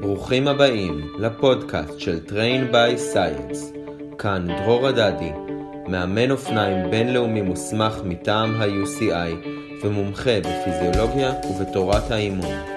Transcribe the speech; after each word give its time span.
ברוכים 0.00 0.48
הבאים 0.48 1.00
לפודקאסט 1.18 1.98
של 1.98 2.18
Train 2.28 2.72
by 2.72 3.14
Science. 3.14 3.78
כאן 4.18 4.46
דרור 4.46 4.86
הדדי, 4.86 5.32
מאמן 5.88 6.30
אופניים 6.30 6.90
בינלאומי 6.90 7.42
מוסמך 7.42 7.94
מטעם 8.04 8.54
ה-UCI 8.54 9.48
ומומחה 9.82 10.40
בפיזיולוגיה 10.40 11.32
ובתורת 11.50 12.10
האימון. 12.10 12.73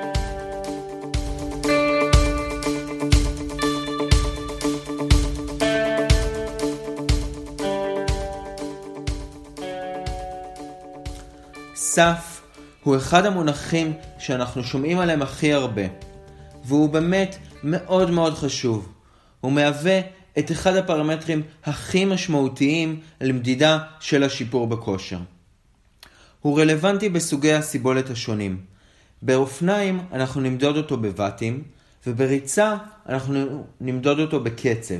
סף 11.97 12.41
הוא 12.83 12.97
אחד 12.97 13.25
המונחים 13.25 13.93
שאנחנו 14.19 14.63
שומעים 14.63 14.99
עליהם 14.99 15.21
הכי 15.21 15.53
הרבה. 15.53 15.81
והוא 16.65 16.89
באמת 16.89 17.37
מאוד 17.63 18.11
מאוד 18.11 18.33
חשוב. 18.33 18.93
הוא 19.41 19.51
מהווה 19.51 19.99
את 20.39 20.51
אחד 20.51 20.75
הפרמטרים 20.75 21.41
הכי 21.63 22.05
משמעותיים 22.05 22.99
למדידה 23.21 23.79
של 23.99 24.23
השיפור 24.23 24.67
בכושר. 24.67 25.17
הוא 26.41 26.59
רלוונטי 26.59 27.09
בסוגי 27.09 27.53
הסיבולת 27.53 28.09
השונים. 28.09 28.61
באופניים 29.21 29.99
אנחנו 30.11 30.41
נמדוד 30.41 30.77
אותו 30.77 30.97
בוואטים, 30.97 31.63
ובריצה 32.07 32.75
אנחנו 33.09 33.65
נמדוד 33.81 34.19
אותו 34.19 34.39
בקצב. 34.39 34.99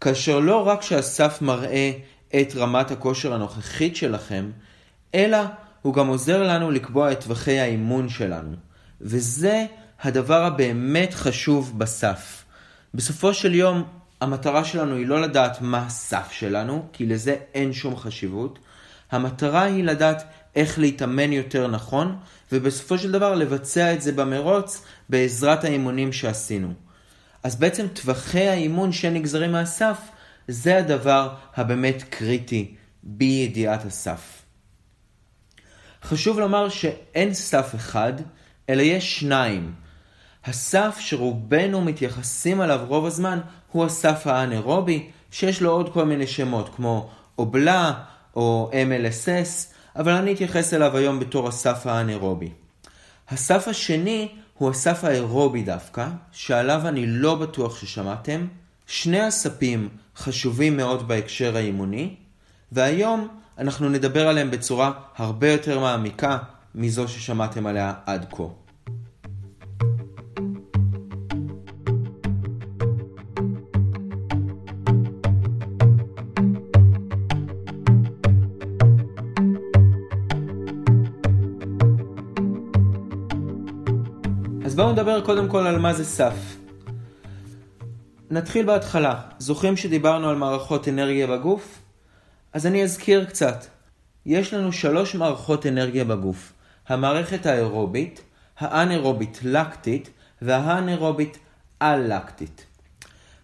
כאשר 0.00 0.38
לא 0.38 0.66
רק 0.68 0.82
שהסף 0.82 1.42
מראה 1.42 1.92
את 2.40 2.56
רמת 2.56 2.90
הכושר 2.90 3.34
הנוכחית 3.34 3.96
שלכם, 3.96 4.50
אלא 5.14 5.38
הוא 5.82 5.94
גם 5.94 6.06
עוזר 6.06 6.42
לנו 6.42 6.70
לקבוע 6.70 7.12
את 7.12 7.20
טווחי 7.20 7.58
האימון 7.58 8.08
שלנו. 8.08 8.56
וזה 9.00 9.66
הדבר 10.02 10.44
הבאמת 10.44 11.14
חשוב 11.14 11.78
בסף. 11.78 12.44
בסופו 12.94 13.34
של 13.34 13.54
יום, 13.54 13.84
המטרה 14.20 14.64
שלנו 14.64 14.96
היא 14.96 15.06
לא 15.06 15.20
לדעת 15.22 15.60
מה 15.60 15.86
הסף 15.86 16.28
שלנו, 16.32 16.86
כי 16.92 17.06
לזה 17.06 17.36
אין 17.54 17.72
שום 17.72 17.96
חשיבות. 17.96 18.58
המטרה 19.10 19.62
היא 19.62 19.84
לדעת 19.84 20.24
איך 20.56 20.78
להתאמן 20.78 21.32
יותר 21.32 21.66
נכון, 21.66 22.16
ובסופו 22.52 22.98
של 22.98 23.12
דבר 23.12 23.34
לבצע 23.34 23.94
את 23.94 24.02
זה 24.02 24.12
במרוץ 24.12 24.84
בעזרת 25.08 25.64
האימונים 25.64 26.12
שעשינו. 26.12 26.72
אז 27.42 27.56
בעצם 27.56 27.86
טווחי 27.88 28.48
האימון 28.48 28.92
שנגזרים 28.92 29.52
מהסף, 29.52 29.98
זה 30.48 30.78
הדבר 30.78 31.34
הבאמת 31.56 32.02
קריטי 32.10 32.74
בידיעת 33.02 33.84
הסף. 33.84 34.39
חשוב 36.04 36.38
לומר 36.38 36.68
שאין 36.68 37.34
סף 37.34 37.74
אחד, 37.74 38.12
אלא 38.68 38.82
יש 38.82 39.20
שניים. 39.20 39.72
הסף 40.44 40.96
שרובנו 41.00 41.80
מתייחסים 41.80 42.62
אליו 42.62 42.80
רוב 42.88 43.06
הזמן 43.06 43.40
הוא 43.72 43.84
הסף 43.84 44.26
האנאירובי, 44.26 45.10
שיש 45.30 45.62
לו 45.62 45.70
עוד 45.70 45.92
כל 45.92 46.04
מיני 46.04 46.26
שמות 46.26 46.74
כמו 46.76 47.10
אובלה 47.38 47.92
או 48.36 48.70
MLSS, 48.72 49.74
אבל 49.96 50.12
אני 50.12 50.32
אתייחס 50.32 50.74
אליו 50.74 50.96
היום 50.96 51.20
בתור 51.20 51.48
הסף 51.48 51.86
האנאירובי. 51.86 52.50
הסף 53.28 53.68
השני 53.68 54.28
הוא 54.58 54.70
הסף 54.70 55.04
האירובי 55.04 55.62
דווקא, 55.62 56.08
שעליו 56.32 56.88
אני 56.88 57.06
לא 57.06 57.34
בטוח 57.34 57.80
ששמעתם. 57.80 58.46
שני 58.86 59.20
הספים 59.20 59.88
חשובים 60.16 60.76
מאוד 60.76 61.08
בהקשר 61.08 61.56
האימוני, 61.56 62.14
והיום 62.72 63.39
אנחנו 63.60 63.88
נדבר 63.88 64.28
עליהם 64.28 64.50
בצורה 64.50 64.92
הרבה 65.16 65.52
יותר 65.52 65.80
מעמיקה 65.80 66.38
מזו 66.74 67.08
ששמעתם 67.08 67.66
עליה 67.66 67.94
עד 68.06 68.26
כה. 68.30 68.42
אז 84.64 84.74
בואו 84.74 84.92
נדבר 84.92 85.20
קודם 85.20 85.48
כל 85.48 85.66
על 85.66 85.78
מה 85.78 85.92
זה 85.92 86.04
סף. 86.04 86.56
נתחיל 88.30 88.66
בהתחלה. 88.66 89.20
זוכרים 89.38 89.76
שדיברנו 89.76 90.28
על 90.28 90.36
מערכות 90.36 90.88
אנרגיה 90.88 91.26
בגוף? 91.26 91.79
אז 92.52 92.66
אני 92.66 92.82
אזכיר 92.82 93.24
קצת. 93.24 93.66
יש 94.26 94.54
לנו 94.54 94.72
שלוש 94.72 95.14
מערכות 95.14 95.66
אנרגיה 95.66 96.04
בגוף. 96.04 96.52
המערכת 96.88 97.46
האירובית, 97.46 98.22
האנאירובית 98.58 99.40
לקטית 99.42 100.10
והאנאירובית 100.42 101.38
על-לקטית. 101.80 102.66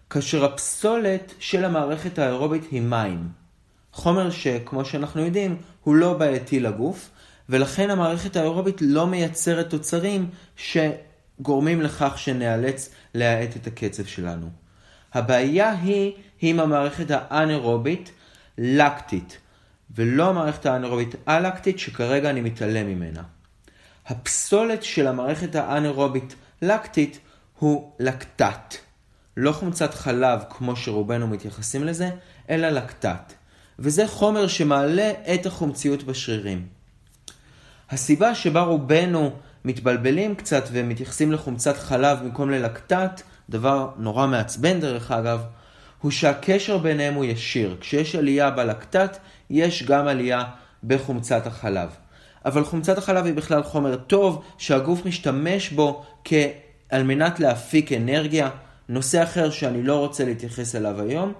כאשר 0.09 0.45
הפסולת 0.45 1.33
של 1.39 1.65
המערכת 1.65 2.19
האירובית 2.19 2.63
היא 2.71 2.81
מים. 2.81 3.29
חומר 3.91 4.29
שכמו 4.29 4.85
שאנחנו 4.85 5.25
יודעים 5.25 5.57
הוא 5.83 5.95
לא 5.95 6.13
בעייתי 6.13 6.59
לגוף, 6.59 7.09
ולכן 7.49 7.89
המערכת 7.89 8.35
האירובית 8.35 8.77
לא 8.81 9.07
מייצרת 9.07 9.69
תוצרים 9.69 10.29
שגורמים 10.55 11.81
לכך 11.81 12.13
שנאלץ 12.17 12.89
להאט 13.13 13.55
את 13.55 13.67
הקצב 13.67 14.05
שלנו. 14.05 14.49
הבעיה 15.13 15.71
היא 15.71 16.13
עם 16.41 16.59
המערכת 16.59 17.05
האנאירובית 17.09 18.11
לקטית, 18.57 19.37
ולא 19.95 20.29
המערכת 20.29 20.65
האנאירובית 20.65 21.15
אלקטית 21.27 21.79
שכרגע 21.79 22.29
אני 22.29 22.41
מתעלם 22.41 22.87
ממנה. 22.87 23.23
הפסולת 24.07 24.83
של 24.83 25.07
המערכת 25.07 25.55
האנאירובית 25.55 26.35
לקטית 26.61 27.19
הוא 27.59 27.91
לקטט. 27.99 28.75
לא 29.37 29.51
חומצת 29.51 29.93
חלב 29.93 30.39
כמו 30.49 30.75
שרובנו 30.75 31.27
מתייחסים 31.27 31.83
לזה, 31.83 32.09
אלא 32.49 32.69
לקטט. 32.69 33.33
וזה 33.79 34.07
חומר 34.07 34.47
שמעלה 34.47 35.11
את 35.33 35.45
החומציות 35.45 36.03
בשרירים. 36.03 36.67
הסיבה 37.89 38.35
שבה 38.35 38.61
רובנו 38.61 39.31
מתבלבלים 39.65 40.35
קצת 40.35 40.63
ומתייחסים 40.71 41.31
לחומצת 41.31 41.77
חלב 41.77 42.19
במקום 42.23 42.49
ללקטט, 42.49 43.21
דבר 43.49 43.89
נורא 43.97 44.27
מעצבן 44.27 44.79
דרך 44.79 45.11
אגב, 45.11 45.41
הוא 46.01 46.11
שהקשר 46.11 46.77
ביניהם 46.77 47.13
הוא 47.13 47.25
ישיר. 47.25 47.77
כשיש 47.79 48.15
עלייה 48.15 48.51
בלקטט, 48.51 49.17
יש 49.49 49.83
גם 49.83 50.07
עלייה 50.07 50.43
בחומצת 50.83 51.47
החלב. 51.47 51.89
אבל 52.45 52.63
חומצת 52.63 52.97
החלב 52.97 53.25
היא 53.25 53.33
בכלל 53.33 53.63
חומר 53.63 53.95
טוב 53.95 54.43
שהגוף 54.57 55.05
משתמש 55.05 55.69
בו 55.69 56.05
על 56.89 57.03
מנת 57.03 57.39
להפיק 57.39 57.91
אנרגיה. 57.91 58.49
נושא 58.89 59.23
אחר 59.23 59.49
שאני 59.49 59.83
לא 59.83 59.99
רוצה 59.99 60.25
להתייחס 60.25 60.75
אליו 60.75 61.01
היום. 61.01 61.33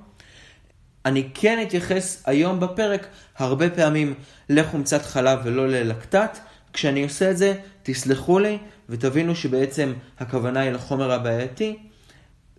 אני 1.06 1.30
כן 1.34 1.64
אתייחס 1.68 2.24
היום 2.26 2.60
בפרק 2.60 3.08
הרבה 3.38 3.70
פעמים 3.70 4.14
לחומצת 4.50 5.06
חלב 5.06 5.40
ולא 5.44 5.68
ללקטט. 5.68 6.40
כשאני 6.74 7.04
עושה 7.04 7.32
את 7.32 7.38
זה, 7.38 7.54
תסלחו 7.84 8.40
לי 8.40 8.58
ותבינו 8.90 9.36
שבעצם 9.36 9.94
הכוונה 10.20 10.60
היא 10.60 10.72
לחומר 10.72 11.12
הבעייתי, 11.12 11.78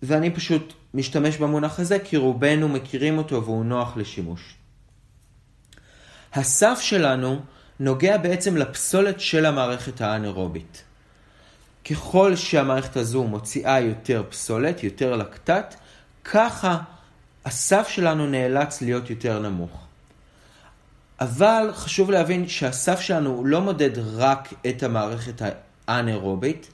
ואני 0.03 0.31
פשוט 0.31 0.73
משתמש 0.95 1.37
במונח 1.37 1.81
הזה 1.81 1.99
כי 1.99 2.17
רובנו 2.17 2.69
מכירים 2.69 3.19
אותו 3.19 3.45
והוא 3.45 3.65
נוח 3.65 3.97
לשימוש. 3.97 4.55
הסף 6.33 6.79
שלנו 6.81 7.41
נוגע 7.81 8.17
בעצם 8.17 8.57
לפסולת 8.57 9.21
של 9.21 9.47
המערכת 9.47 10.01
האנאירובית. 10.01 10.83
ככל 11.91 12.37
שהמערכת 12.37 12.97
הזו 12.97 13.25
מוציאה 13.25 13.81
יותר 13.81 14.23
פסולת, 14.31 14.85
יותר 14.85 15.17
לקטט, 15.17 15.75
ככה 16.25 16.79
הסף 17.45 17.89
שלנו 17.89 18.27
נאלץ 18.27 18.83
להיות 18.83 19.11
יותר 19.11 19.39
נמוך. 19.39 19.85
אבל 21.21 21.71
חשוב 21.75 22.11
להבין 22.11 22.49
שהסף 22.49 23.01
שלנו 23.01 23.45
לא 23.45 23.61
מודד 23.61 23.99
רק 23.99 24.49
את 24.69 24.83
המערכת 24.83 25.43
האנאירובית, 25.89 26.71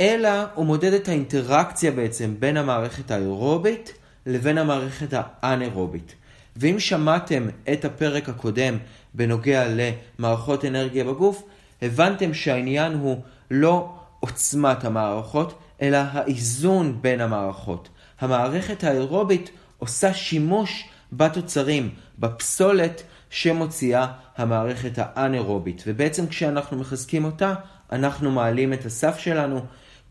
אלא 0.00 0.30
הוא 0.54 0.66
מודד 0.66 0.92
את 0.92 1.08
האינטראקציה 1.08 1.90
בעצם 1.90 2.34
בין 2.38 2.56
המערכת 2.56 3.10
האירובית 3.10 3.92
לבין 4.26 4.58
המערכת 4.58 5.08
האנאירובית. 5.12 6.14
ואם 6.56 6.78
שמעתם 6.78 7.48
את 7.72 7.84
הפרק 7.84 8.28
הקודם 8.28 8.78
בנוגע 9.14 9.64
למערכות 9.68 10.64
אנרגיה 10.64 11.04
בגוף, 11.04 11.42
הבנתם 11.82 12.34
שהעניין 12.34 12.92
הוא 12.92 13.20
לא 13.50 13.92
עוצמת 14.20 14.84
המערכות, 14.84 15.58
אלא 15.82 15.98
האיזון 16.12 16.98
בין 17.02 17.20
המערכות. 17.20 17.88
המערכת 18.20 18.84
האירובית 18.84 19.50
עושה 19.78 20.14
שימוש 20.14 20.88
בתוצרים, 21.12 21.90
בפסולת 22.18 23.02
שמוציאה 23.30 24.06
המערכת 24.36 24.92
האנאירובית. 24.96 25.84
ובעצם 25.86 26.26
כשאנחנו 26.26 26.78
מחזקים 26.78 27.24
אותה, 27.24 27.54
אנחנו 27.92 28.30
מעלים 28.30 28.72
את 28.72 28.86
הסף 28.86 29.18
שלנו, 29.18 29.60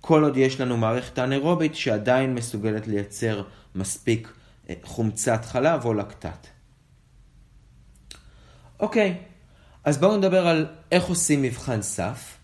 כל 0.01 0.23
עוד 0.23 0.37
יש 0.37 0.61
לנו 0.61 0.77
מערכת 0.77 1.19
אנאירובית 1.19 1.75
שעדיין 1.75 2.35
מסוגלת 2.35 2.87
לייצר 2.87 3.43
מספיק 3.75 4.33
חומצת 4.83 5.45
חלב 5.45 5.85
או 5.85 5.93
לקטט. 5.93 6.47
אוקיי, 8.79 9.17
אז 9.83 9.97
בואו 9.97 10.17
נדבר 10.17 10.47
על 10.47 10.65
איך 10.91 11.05
עושים 11.05 11.41
מבחן 11.41 11.81
סף. 11.81 12.39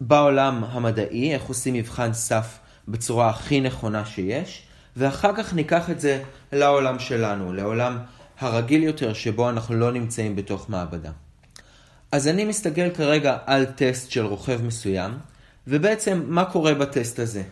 בעולם 0.00 0.64
המדעי, 0.64 1.34
איך 1.34 1.42
עושים 1.42 1.74
מבחן 1.74 2.12
סף 2.12 2.58
בצורה 2.88 3.30
הכי 3.30 3.60
נכונה 3.60 4.04
שיש, 4.04 4.62
ואחר 4.96 5.36
כך 5.36 5.54
ניקח 5.54 5.90
את 5.90 6.00
זה 6.00 6.22
לעולם 6.52 6.98
שלנו, 6.98 7.52
לעולם 7.52 7.98
הרגיל 8.40 8.82
יותר 8.82 9.12
שבו 9.12 9.50
אנחנו 9.50 9.74
לא 9.74 9.92
נמצאים 9.92 10.36
בתוך 10.36 10.70
מעבדה. 10.70 11.10
אז 12.12 12.28
אני 12.28 12.44
מסתכל 12.44 12.90
כרגע 12.90 13.36
על 13.46 13.64
טסט 13.64 14.10
של 14.10 14.26
רוכב 14.26 14.62
מסוים, 14.62 15.18
ובעצם 15.66 16.22
מה 16.26 16.44
קורה 16.44 16.74
בטסט 16.74 17.18
הזה? 17.18 17.42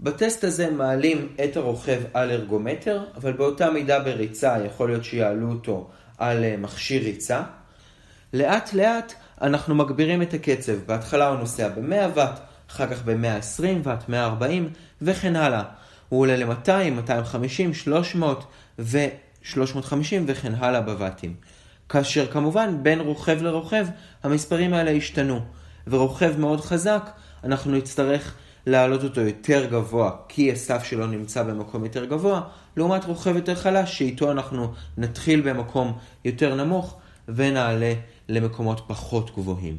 בטסט 0.00 0.44
הזה 0.44 0.70
מעלים 0.70 1.28
את 1.44 1.56
הרוכב 1.56 2.00
על 2.14 2.30
ארגומטר, 2.30 3.04
אבל 3.16 3.32
באותה 3.32 3.70
מידה 3.70 4.00
בריצה 4.00 4.56
יכול 4.66 4.88
להיות 4.88 5.04
שיעלו 5.04 5.50
אותו 5.50 5.90
על 6.18 6.44
אה, 6.44 6.56
מכשיר 6.58 7.02
ריצה. 7.02 7.42
לאט 8.32 8.72
לאט 8.72 9.12
אנחנו 9.42 9.74
מגבירים 9.74 10.22
את 10.22 10.34
הקצב. 10.34 10.72
בהתחלה 10.86 11.28
הוא 11.28 11.38
נוסע 11.38 11.68
ב-100 11.68 12.10
ואט, 12.14 12.40
אחר 12.70 12.86
כך 12.86 13.02
ב-120 13.04 13.64
ואט, 13.82 14.08
140 14.08 14.68
וכן 15.02 15.36
הלאה. 15.36 15.62
הוא 16.08 16.20
עולה 16.20 16.36
ל-200, 16.36 16.90
250, 16.90 17.74
300 17.74 18.44
ו-350 18.78 19.94
וכן 20.26 20.52
הלאה 20.54 20.80
בוואטים. 20.80 21.34
כאשר 21.88 22.26
כמובן 22.26 22.82
בין 22.82 23.00
רוכב 23.00 23.42
לרוכב 23.42 23.86
המספרים 24.22 24.74
האלה 24.74 24.90
השתנו. 24.90 25.40
ורוכב 25.86 26.34
מאוד 26.38 26.60
חזק, 26.60 27.10
אנחנו 27.44 27.72
נצטרך 27.72 28.34
להעלות 28.66 29.04
אותו 29.04 29.20
יותר 29.20 29.66
גבוה, 29.70 30.10
כי 30.28 30.52
הסף 30.52 30.84
שלו 30.84 31.06
נמצא 31.06 31.42
במקום 31.42 31.84
יותר 31.84 32.04
גבוה, 32.04 32.40
לעומת 32.76 33.04
רוכב 33.04 33.36
יותר 33.36 33.54
חלש, 33.54 33.98
שאיתו 33.98 34.30
אנחנו 34.30 34.72
נתחיל 34.98 35.40
במקום 35.40 35.98
יותר 36.24 36.54
נמוך 36.54 36.96
ונעלה 37.28 37.94
למקומות 38.28 38.80
פחות 38.86 39.30
גבוהים. 39.34 39.78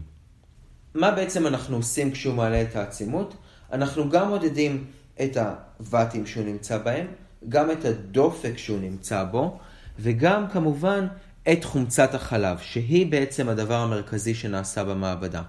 מה 0.96 1.12
בעצם 1.12 1.48
אנחנו 1.48 1.75
עושים 1.78 2.12
כשהוא 2.12 2.36
מעלה 2.36 2.62
את 2.62 2.75
העצימות? 2.75 3.36
אנחנו 3.72 4.10
גם 4.10 4.30
מודדים 4.30 4.86
את 5.22 5.38
הוואטים 5.38 6.25
שהוא 6.25 6.46
נמצא 6.46 6.78
בהם, 6.78 7.07
גם 7.50 7.72
את 7.72 7.86
הדופק 7.86 8.57
שהוא 8.57 8.80
נמצא 8.80 9.24
בו, 9.24 9.60
וגם 10.00 10.48
כמובן 10.48 11.07
את 11.52 11.64
חומצת 11.64 12.14
החלב, 12.14 12.57
שהיא 12.57 13.12
בעצם 13.12 13.50
הדבר 13.50 13.75
המרכזי 13.75 14.36
שנעשה 14.36 14.84
במעבדה. 14.84 15.42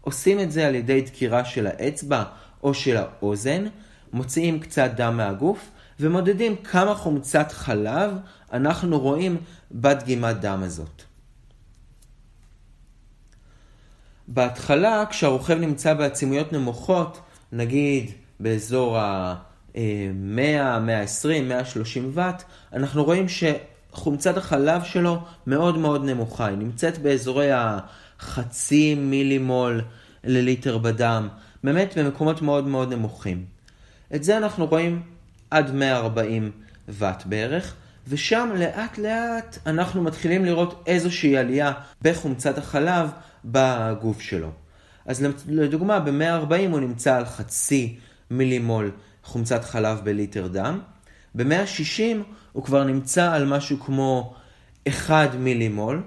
עושים 0.00 0.40
את 0.40 0.52
זה 0.52 0.66
על 0.66 0.74
ידי 0.74 1.00
דקירה 1.00 1.44
של 1.44 1.66
האצבע 1.66 2.24
או 2.62 2.74
של 2.74 2.96
האוזן, 2.96 3.66
מוציאים 4.12 4.60
קצת 4.60 4.90
דם 4.96 5.16
מהגוף 5.16 5.70
ומודדים 6.00 6.56
כמה 6.56 6.94
חומצת 6.94 7.52
חלב 7.52 8.12
אנחנו 8.52 8.98
רואים 9.00 9.36
בדגימת 9.72 10.40
דם 10.40 10.62
הזאת. 10.62 11.02
בהתחלה, 14.28 15.04
כשהרוכב 15.10 15.54
נמצא 15.54 15.94
בעצימויות 15.94 16.52
נמוכות, 16.52 17.20
נגיד 17.52 18.10
באזור 18.40 18.98
ה-100, 18.98 19.78
120, 20.80 21.48
130 21.48 22.10
ואט, 22.14 22.42
אנחנו 22.72 23.04
רואים 23.04 23.26
שחומצת 23.28 24.36
החלב 24.36 24.84
שלו 24.84 25.18
מאוד 25.46 25.78
מאוד 25.78 26.04
נמוכה. 26.04 26.46
היא 26.46 26.58
נמצאת 26.58 26.98
באזורי 26.98 27.50
החצי 28.20 28.94
מילימול 28.94 29.82
לליטר 30.24 30.78
בדם, 30.78 31.28
באמת 31.64 31.98
במקומות 31.98 32.42
מאוד 32.42 32.66
מאוד 32.66 32.92
נמוכים. 32.92 33.44
את 34.14 34.24
זה 34.24 34.36
אנחנו 34.36 34.66
רואים 34.66 35.02
עד 35.50 35.74
140 35.74 36.50
ואט 36.88 37.26
בערך, 37.26 37.74
ושם 38.08 38.50
לאט 38.56 38.98
לאט 38.98 39.58
אנחנו 39.66 40.02
מתחילים 40.02 40.44
לראות 40.44 40.82
איזושהי 40.86 41.36
עלייה 41.36 41.72
בחומצת 42.02 42.58
החלב 42.58 43.10
בגוף 43.44 44.20
שלו. 44.20 44.50
אז 45.06 45.26
לדוגמה, 45.48 46.00
ב-140 46.00 46.70
הוא 46.70 46.80
נמצא 46.80 47.16
על 47.16 47.24
חצי 47.24 47.98
מילימול 48.30 48.90
חומצת 49.24 49.64
חלב 49.64 50.00
בליטר 50.04 50.46
דם, 50.46 50.80
ב-160 51.34 52.16
הוא 52.52 52.64
כבר 52.64 52.84
נמצא 52.84 53.32
על 53.32 53.46
משהו 53.46 53.80
כמו 53.80 54.34
1 54.88 55.34
מילימול, 55.34 56.02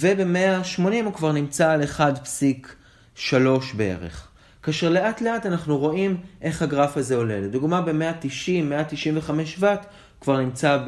וב-180 0.00 1.04
הוא 1.04 1.12
כבר 1.12 1.32
נמצא 1.32 1.70
על 1.70 1.82
1.3 1.82 3.36
בערך. 3.76 4.28
כאשר 4.62 4.88
לאט 4.88 5.20
לאט 5.20 5.46
אנחנו 5.46 5.78
רואים 5.78 6.16
איך 6.42 6.62
הגרף 6.62 6.96
הזה 6.96 7.16
עולה. 7.16 7.40
לדוגמה 7.40 7.80
ב-190, 7.80 8.62
195 8.64 9.56
ואט 9.58 9.86
כבר 10.20 10.40
נמצא 10.40 10.78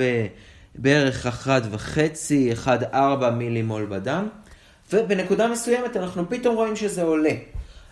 בערך 0.74 1.26
1.5, 1.26 2.66
1.4 2.92 2.96
מילימול 3.32 3.86
בדם, 3.86 4.28
ובנקודה 4.92 5.48
מסוימת 5.48 5.96
אנחנו 5.96 6.30
פתאום 6.30 6.56
רואים 6.56 6.76
שזה 6.76 7.02
עולה. 7.02 7.30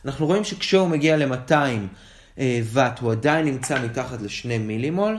אנחנו 0.04 0.26
רואים 0.26 0.44
שכשהוא 0.44 0.88
מגיע 0.88 1.16
ל-200 1.16 1.52
אה, 2.38 2.60
ואט 2.64 2.98
הוא 2.98 3.12
עדיין 3.12 3.46
נמצא 3.46 3.84
מתחת 3.84 4.22
ל-2 4.22 4.58
מילימול, 4.60 5.18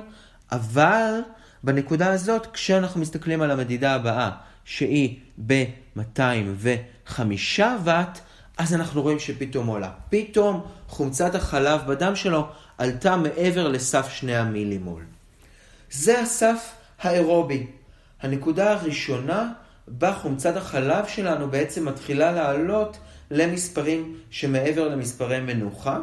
אבל 0.52 1.20
בנקודה 1.64 2.14
הזאת, 2.14 2.48
כשאנחנו 2.54 3.02
מסתכלים 3.02 3.42
על 3.42 3.52
המדידה 3.52 3.96
הבאה, 3.96 4.30
שהיא 4.66 5.20
ב-205 5.48 7.20
ואט, 7.84 8.20
אז 8.58 8.74
אנחנו 8.74 9.02
רואים 9.02 9.20
שפתאום 9.20 9.68
עולה. 9.68 9.92
פתאום 10.10 10.66
חומצת 10.88 11.36
החלב 11.36 11.82
בדם 11.88 12.16
שלו 12.16 12.48
עלתה 12.78 13.16
מעבר 13.16 13.68
לסף 13.68 14.10
2 14.10 14.36
המילימול. 14.36 15.04
זה 15.92 16.20
הסף 16.20 16.76
האירובי. 17.00 17.68
הנקודה 18.22 18.72
הראשונה 18.72 19.52
בה 19.88 20.14
חומצת 20.14 20.56
החלב 20.56 21.08
שלנו 21.08 21.52
בעצם 21.52 21.88
מתחילה 21.88 22.32
לעלות 22.32 22.98
למספרים 23.32 24.18
שמעבר 24.30 24.88
למספרי 24.88 25.40
מנוחה, 25.40 26.00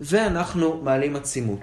ואנחנו 0.00 0.80
מעלים 0.82 1.16
עצימות. 1.16 1.60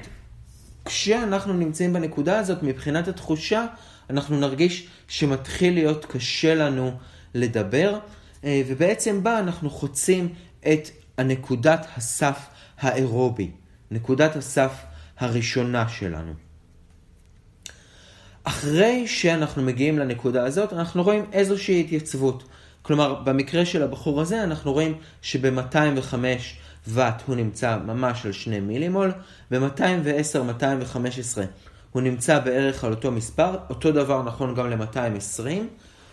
כשאנחנו 0.86 1.54
נמצאים 1.54 1.94
בנקודה 1.94 2.39
הזאת, 2.39 2.63
מבחינת 2.63 3.07
התחושה, 3.07 3.66
אנחנו 4.10 4.39
נרגיש 4.39 4.88
שמתחיל 5.07 5.74
להיות 5.74 6.06
קשה 6.06 6.56
לנו 6.56 6.92
לדבר, 7.34 8.00
אה, 8.44 8.62
ובעצם 8.68 9.24
בה 9.24 9.40
אנחנו 9.40 9.69
חוצים 9.69 10.34
את 10.60 10.90
הנקודת 11.18 11.88
הסף 11.98 12.48
האירובי, 12.80 13.52
נקודת 13.92 14.36
הסף 14.36 14.72
הראשונה 15.18 15.90
שלנו. 15.90 16.34
אחרי 18.44 19.07
שאנחנו 19.07 19.63
מגיעים 19.63 20.00
לנקודה 20.00 20.46
הזאת, 20.46 20.74
אנחנו 20.74 21.04
רואים 21.04 21.25
איזושהי 21.34 21.79
התייצבות. 21.79 22.44
כלומר, 22.82 23.13
במקרה 23.24 23.65
של 23.65 23.84
הבחור 23.84 24.22
הזה, 24.22 24.44
אנחנו 24.44 24.74
רואים 24.74 24.98
שב-205 25.22 26.15
ואט 26.88 27.24
הוא 27.25 27.36
נמצא 27.36 27.77
ממש 27.77 28.25
על 28.25 28.32
2 28.32 28.68
מילימול, 28.68 29.12
ב-210-215 29.51 30.98
הוא 31.96 32.02
נמצא 32.02 32.40
בערך 32.40 32.84
על 32.84 32.92
אותו 32.92 33.12
מספר, 33.12 33.58
אותו 33.70 33.92
דבר 33.92 34.24
נכון 34.24 34.56
גם 34.56 34.70
ל-220, 34.70 35.48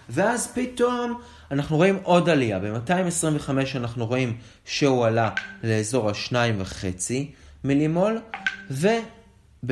ואז 0.08 0.52
פתאום 0.54 1.20
אנחנו 1.50 1.76
רואים 1.76 1.98
עוד 2.02 2.28
עלייה. 2.28 2.58
ב-225 2.58 3.50
אנחנו 3.76 4.06
רואים 4.06 4.36
שהוא 4.64 5.06
עלה 5.06 5.30
לאזור 5.62 6.08
ה-2.5 6.10 7.12
מילימול, 7.64 8.20
וב-230 8.70 9.70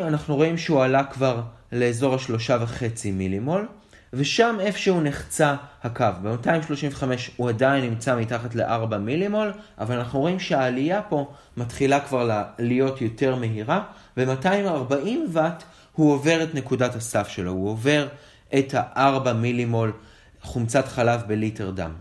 אנחנו 0.00 0.36
רואים 0.36 0.58
שהוא 0.58 0.82
עלה 0.82 1.04
כבר 1.04 1.42
לאזור 1.72 2.14
ה-3.5 2.14 2.82
מילימול. 3.12 3.68
ושם 4.16 4.56
איפשהו 4.60 5.00
נחצה 5.00 5.54
הקו. 5.82 6.04
ב-235 6.22 7.04
הוא 7.36 7.48
עדיין 7.48 7.84
נמצא 7.84 8.16
מתחת 8.16 8.54
ל-4 8.54 8.96
מילימול, 8.96 9.52
אבל 9.78 9.96
אנחנו 9.98 10.20
רואים 10.20 10.40
שהעלייה 10.40 11.02
פה 11.02 11.32
מתחילה 11.56 12.00
כבר 12.00 12.42
להיות 12.58 13.00
יותר 13.00 13.34
מהירה. 13.36 13.82
ב-240 14.16 15.08
ואט 15.32 15.62
הוא 15.92 16.12
עובר 16.12 16.42
את 16.42 16.54
נקודת 16.54 16.94
הסף 16.94 17.28
שלו, 17.28 17.50
הוא 17.50 17.68
עובר 17.68 18.08
את 18.58 18.74
ה-4 18.74 19.32
מילימול 19.32 19.92
חומצת 20.42 20.88
חלב 20.88 21.22
בליטר 21.26 21.70
דם. 21.70 21.92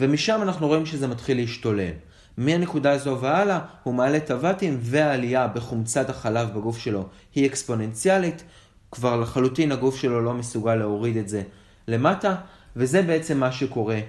ומשם 0.00 0.38
אנחנו 0.42 0.66
רואים 0.66 0.86
שזה 0.86 1.06
מתחיל 1.06 1.36
להשתולל. 1.36 1.92
מהנקודה 2.36 2.90
הזו 2.90 3.18
והלאה 3.20 3.58
הוא 3.82 3.94
מעלה 3.94 4.16
את 4.16 4.30
הוואטים 4.30 4.78
והעלייה 4.82 5.48
בחומצת 5.48 6.10
החלב 6.10 6.50
בגוף 6.54 6.78
שלו 6.78 7.08
היא 7.34 7.46
אקספוננציאלית, 7.46 8.44
כבר 8.92 9.20
לחלוטין 9.20 9.72
הגוף 9.72 9.96
שלו 9.96 10.20
לא 10.20 10.34
מסוגל 10.34 10.74
להוריד 10.74 11.16
את 11.16 11.28
זה 11.28 11.42
למטה, 11.88 12.34
וזה 12.76 13.02
בעצם 13.02 13.40
מה 13.40 13.52
שקורה, 13.52 14.00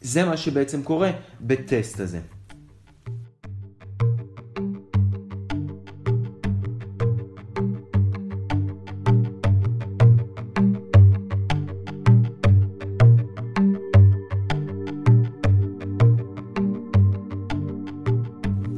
זה 0.00 0.24
מה 0.24 0.36
שבעצם 0.36 0.82
קורה 0.82 1.10
בטסט 1.40 2.00
הזה. 2.00 2.20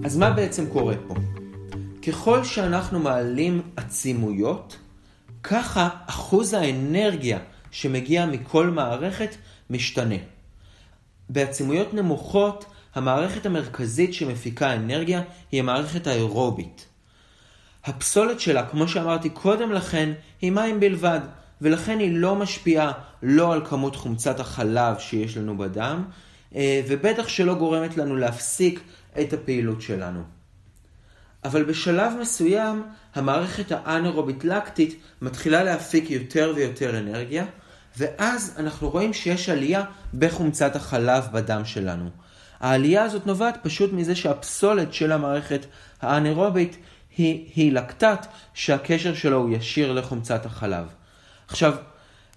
אז 0.04 0.16
מה 0.16 0.30
בעצם 0.30 0.66
קורה 0.66 0.94
פה? 1.08 1.14
ככל 2.06 2.44
שאנחנו 2.44 2.98
מעלים 2.98 3.62
עצימויות, 3.76 4.76
ככה 5.44 5.88
אחוז 6.06 6.54
האנרגיה 6.54 7.38
שמגיע 7.70 8.26
מכל 8.26 8.66
מערכת 8.66 9.36
משתנה. 9.70 10.14
בעצימויות 11.28 11.94
נמוכות, 11.94 12.64
המערכת 12.94 13.46
המרכזית 13.46 14.14
שמפיקה 14.14 14.74
אנרגיה 14.74 15.22
היא 15.52 15.60
המערכת 15.60 16.06
האירובית. 16.06 16.86
הפסולת 17.84 18.40
שלה, 18.40 18.66
כמו 18.66 18.88
שאמרתי 18.88 19.30
קודם 19.30 19.72
לכן, 19.72 20.12
היא 20.40 20.52
מים 20.52 20.80
בלבד, 20.80 21.20
ולכן 21.60 21.98
היא 21.98 22.12
לא 22.12 22.36
משפיעה 22.36 22.92
לא 23.22 23.52
על 23.52 23.66
כמות 23.66 23.96
חומצת 23.96 24.40
החלב 24.40 24.98
שיש 24.98 25.36
לנו 25.36 25.58
בדם, 25.58 26.04
אה, 26.54 26.82
ובטח 26.88 27.28
שלא 27.28 27.54
גורמת 27.54 27.96
לנו 27.96 28.16
להפסיק 28.16 28.80
את 29.20 29.32
הפעילות 29.32 29.82
שלנו. 29.82 30.22
אבל 31.44 31.64
בשלב 31.64 32.12
מסוים, 32.20 32.82
המערכת 33.14 33.72
האנאירובית 33.72 34.44
לקטית 34.44 35.00
מתחילה 35.22 35.62
להפיק 35.62 36.10
יותר 36.10 36.52
ויותר 36.56 36.98
אנרגיה, 36.98 37.44
ואז 37.96 38.54
אנחנו 38.58 38.90
רואים 38.90 39.12
שיש 39.12 39.48
עלייה 39.48 39.84
בחומצת 40.18 40.76
החלב 40.76 41.24
בדם 41.32 41.64
שלנו. 41.64 42.10
העלייה 42.60 43.02
הזאת 43.02 43.26
נובעת 43.26 43.58
פשוט 43.62 43.92
מזה 43.92 44.14
שהפסולת 44.16 44.94
של 44.94 45.12
המערכת 45.12 45.66
האנאירובית 46.02 46.76
היא, 47.16 47.50
היא 47.54 47.72
לקטט, 47.72 48.26
שהקשר 48.54 49.14
שלו 49.14 49.36
הוא 49.36 49.50
ישיר 49.50 49.92
לחומצת 49.92 50.46
החלב. 50.46 50.86
עכשיו, 51.48 51.74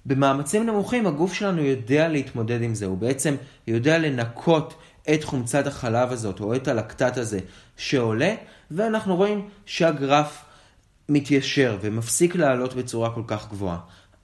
במאמצים 0.06 0.66
נמוכים 0.66 1.08
הגוף 1.08 1.34
שלנו 1.34 1.62
יודע 1.62 2.08
להתמודד 2.08 2.62
עם 2.62 2.76
זה, 2.76 2.86
הוא 2.86 2.98
בעצם 2.98 3.36
יודע 3.68 3.98
לנקות 3.98 4.74
את 5.14 5.24
חומצת 5.24 5.68
החלב 5.68 6.12
הזאת 6.12 6.40
או 6.40 6.56
את 6.56 6.68
הלקטט 6.68 7.18
הזה 7.18 7.40
שעולה, 7.78 8.36
ואנחנו 8.72 9.16
רואים 9.16 9.50
שהגרף 9.66 10.46
מתיישר 11.10 11.78
ומפסיק 11.82 12.36
לעלות 12.36 12.74
בצורה 12.74 13.10
כל 13.10 13.24
כך 13.28 13.50
גבוהה. 13.50 13.78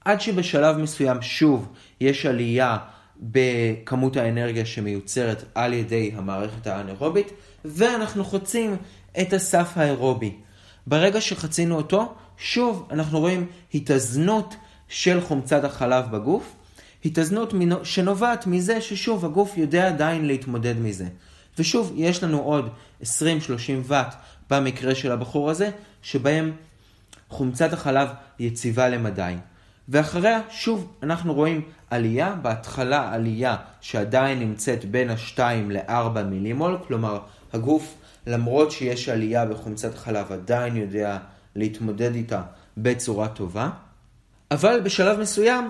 עד 0.06 0.22
שבשלב 0.22 0.78
מסוים 0.78 1.22
שוב 1.22 1.68
יש 2.02 2.26
עלייה 2.26 2.78
בכמות 3.20 4.18
האנרגיה 4.18 4.66
שמיוצרת 4.66 5.44
על 5.56 5.74
ידי 5.74 6.12
המערכת 6.16 6.68
האנאירובית, 6.68 7.32
ואנחנו 7.66 8.26
חוצים 8.26 8.76
את 9.22 9.34
הסף 9.34 9.72
האירובי. 9.76 10.36
ברגע 10.88 11.22
שחצינו 11.22 11.76
אותו, 11.76 12.14
שוב 12.38 12.88
אנחנו 12.92 13.20
רואים 13.20 13.48
התאזנות 13.74 14.56
של 14.88 15.22
חומצת 15.22 15.64
החלב 15.64 16.06
בגוף, 16.12 16.56
התאזנות 17.06 17.54
שנובעת 17.84 18.48
מזה 18.48 18.82
ששוב 18.82 19.26
הגוף 19.26 19.58
יודע 19.58 19.88
עדיין 19.88 20.26
להתמודד 20.26 20.80
מזה. 20.80 21.08
ושוב, 21.60 21.94
יש 21.96 22.24
לנו 22.24 22.40
עוד 22.40 22.70
20-30 23.04 23.06
ואט 23.84 24.16
במקרה 24.50 24.96
של 24.96 25.12
הבחור 25.12 25.50
הזה, 25.50 25.70
שבהם 26.02 26.52
חומצת 27.30 27.74
החלב 27.74 28.10
יציבה 28.40 28.90
למדי. 28.90 29.36
ואחריה, 29.90 30.42
שוב, 30.50 30.94
אנחנו 31.04 31.34
רואים 31.34 31.62
עלייה, 31.90 32.36
בהתחלה 32.42 33.14
עלייה 33.14 33.56
שעדיין 33.82 34.40
נמצאת 34.40 34.86
בין 34.86 35.10
ה-2 35.10 35.40
ל-4 35.70 36.22
מילימול, 36.26 36.78
כלומר, 36.88 37.20
הגוף, 37.54 37.96
למרות 38.28 38.72
שיש 38.72 39.10
עלייה 39.10 39.46
בחומצת 39.46 39.98
חלב, 39.98 40.32
עדיין 40.32 40.78
יודע 40.78 41.18
להתמודד 41.56 42.16
איתה 42.16 42.42
בצורה 42.78 43.28
טובה. 43.28 43.70
אבל 44.52 44.82
בשלב 44.84 45.20
מסוים, 45.20 45.70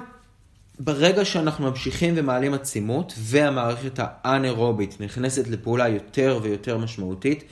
ברגע 0.80 1.26
שאנחנו 1.26 1.70
ממשיכים 1.70 2.14
ומעלים 2.18 2.54
עצימות, 2.54 3.14
והמערכת 3.18 4.00
האנאירובית 4.00 5.02
נכנסת 5.02 5.48
לפעולה 5.48 5.88
יותר 5.88 6.40
ויותר 6.42 6.78
משמעותית, 6.78 7.44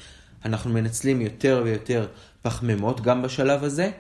אנחנו 0.45 0.71
מנצלים 0.71 1.21
יותר 1.21 1.61
ויותר 1.65 2.07
פחמימות 2.41 3.01
גם 3.01 3.21
בשלב 3.21 3.63
הזה, 3.63 3.91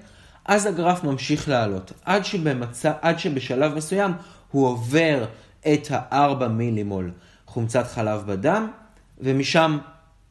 אז 0.45 0.65
הגרף 0.65 1.03
ממשיך 1.03 1.49
לעלות, 1.49 1.91
עד, 2.05 2.25
שבמצ... 2.25 2.85
עד 3.01 3.19
שבשלב 3.19 3.75
מסוים 3.75 4.11
הוא 4.51 4.67
עובר 4.67 5.25
את 5.73 5.91
ה-4 5.91 6.47
מילימול 6.47 7.11
חומצת 7.45 7.87
חלב 7.87 8.23
בדם, 8.25 8.67
ומשם 9.19 9.77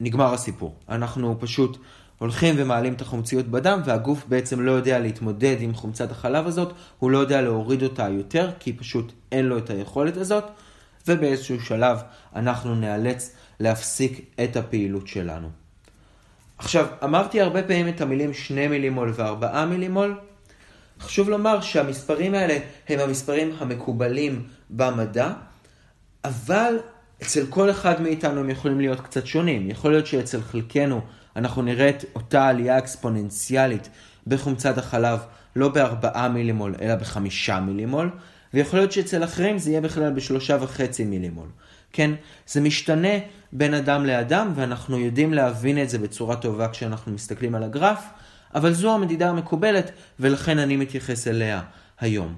נגמר 0.00 0.34
הסיפור. 0.34 0.74
אנחנו 0.88 1.36
פשוט 1.40 1.78
הולכים 2.18 2.54
ומעלים 2.58 2.92
את 2.92 3.00
החומציות 3.00 3.46
בדם, 3.46 3.80
והגוף 3.84 4.24
בעצם 4.28 4.60
לא 4.60 4.72
יודע 4.72 4.98
להתמודד 4.98 5.56
עם 5.60 5.74
חומצת 5.74 6.10
החלב 6.10 6.46
הזאת, 6.46 6.72
הוא 6.98 7.10
לא 7.10 7.18
יודע 7.18 7.42
להוריד 7.42 7.82
אותה 7.82 8.08
יותר, 8.08 8.50
כי 8.58 8.72
פשוט 8.72 9.12
אין 9.32 9.46
לו 9.46 9.58
את 9.58 9.70
היכולת 9.70 10.16
הזאת, 10.16 10.44
ובאיזשהו 11.08 11.60
שלב 11.60 11.98
אנחנו 12.36 12.74
נאלץ 12.74 13.34
להפסיק 13.60 14.34
את 14.44 14.56
הפעילות 14.56 15.08
שלנו. 15.08 15.48
עכשיו, 16.62 16.86
אמרתי 17.04 17.40
הרבה 17.40 17.62
פעמים 17.62 17.88
את 17.88 18.00
המילים 18.00 18.34
2 18.34 18.70
מילימול 18.70 19.12
ו-4 19.16 19.64
מילימול. 19.64 20.18
חשוב 21.00 21.30
לומר 21.30 21.60
שהמספרים 21.60 22.34
האלה 22.34 22.58
הם 22.88 23.00
המספרים 23.00 23.52
המקובלים 23.58 24.42
במדע, 24.70 25.32
אבל 26.24 26.74
אצל 27.22 27.46
כל 27.46 27.70
אחד 27.70 28.02
מאיתנו 28.02 28.40
הם 28.40 28.50
יכולים 28.50 28.80
להיות 28.80 29.00
קצת 29.00 29.26
שונים. 29.26 29.70
יכול 29.70 29.90
להיות 29.90 30.06
שאצל 30.06 30.40
חלקנו 30.40 31.00
אנחנו 31.36 31.62
נראה 31.62 31.88
את 31.88 32.04
אותה 32.14 32.48
עלייה 32.48 32.78
אקספוננציאלית 32.78 33.88
בחומצת 34.26 34.78
החלב, 34.78 35.18
לא 35.56 35.68
ב-4 35.68 36.28
מילימול, 36.28 36.74
אלא 36.80 36.94
ב-5 36.94 37.52
מילימול, 37.60 38.10
ויכול 38.54 38.78
להיות 38.78 38.92
שאצל 38.92 39.24
אחרים 39.24 39.58
זה 39.58 39.70
יהיה 39.70 39.80
בכלל 39.80 40.12
ב-3.5 40.12 41.04
מילימול. 41.04 41.48
כן, 41.92 42.10
זה 42.46 42.60
משתנה 42.60 43.18
בין 43.52 43.74
אדם 43.74 44.06
לאדם, 44.06 44.52
ואנחנו 44.54 44.98
יודעים 44.98 45.34
להבין 45.34 45.82
את 45.82 45.90
זה 45.90 45.98
בצורה 45.98 46.36
טובה 46.36 46.68
כשאנחנו 46.68 47.12
מסתכלים 47.12 47.54
על 47.54 47.62
הגרף, 47.62 48.04
אבל 48.54 48.72
זו 48.72 48.94
המדידה 48.94 49.28
המקובלת, 49.28 49.90
ולכן 50.20 50.58
אני 50.58 50.76
מתייחס 50.76 51.28
אליה 51.28 51.62
היום. 52.00 52.34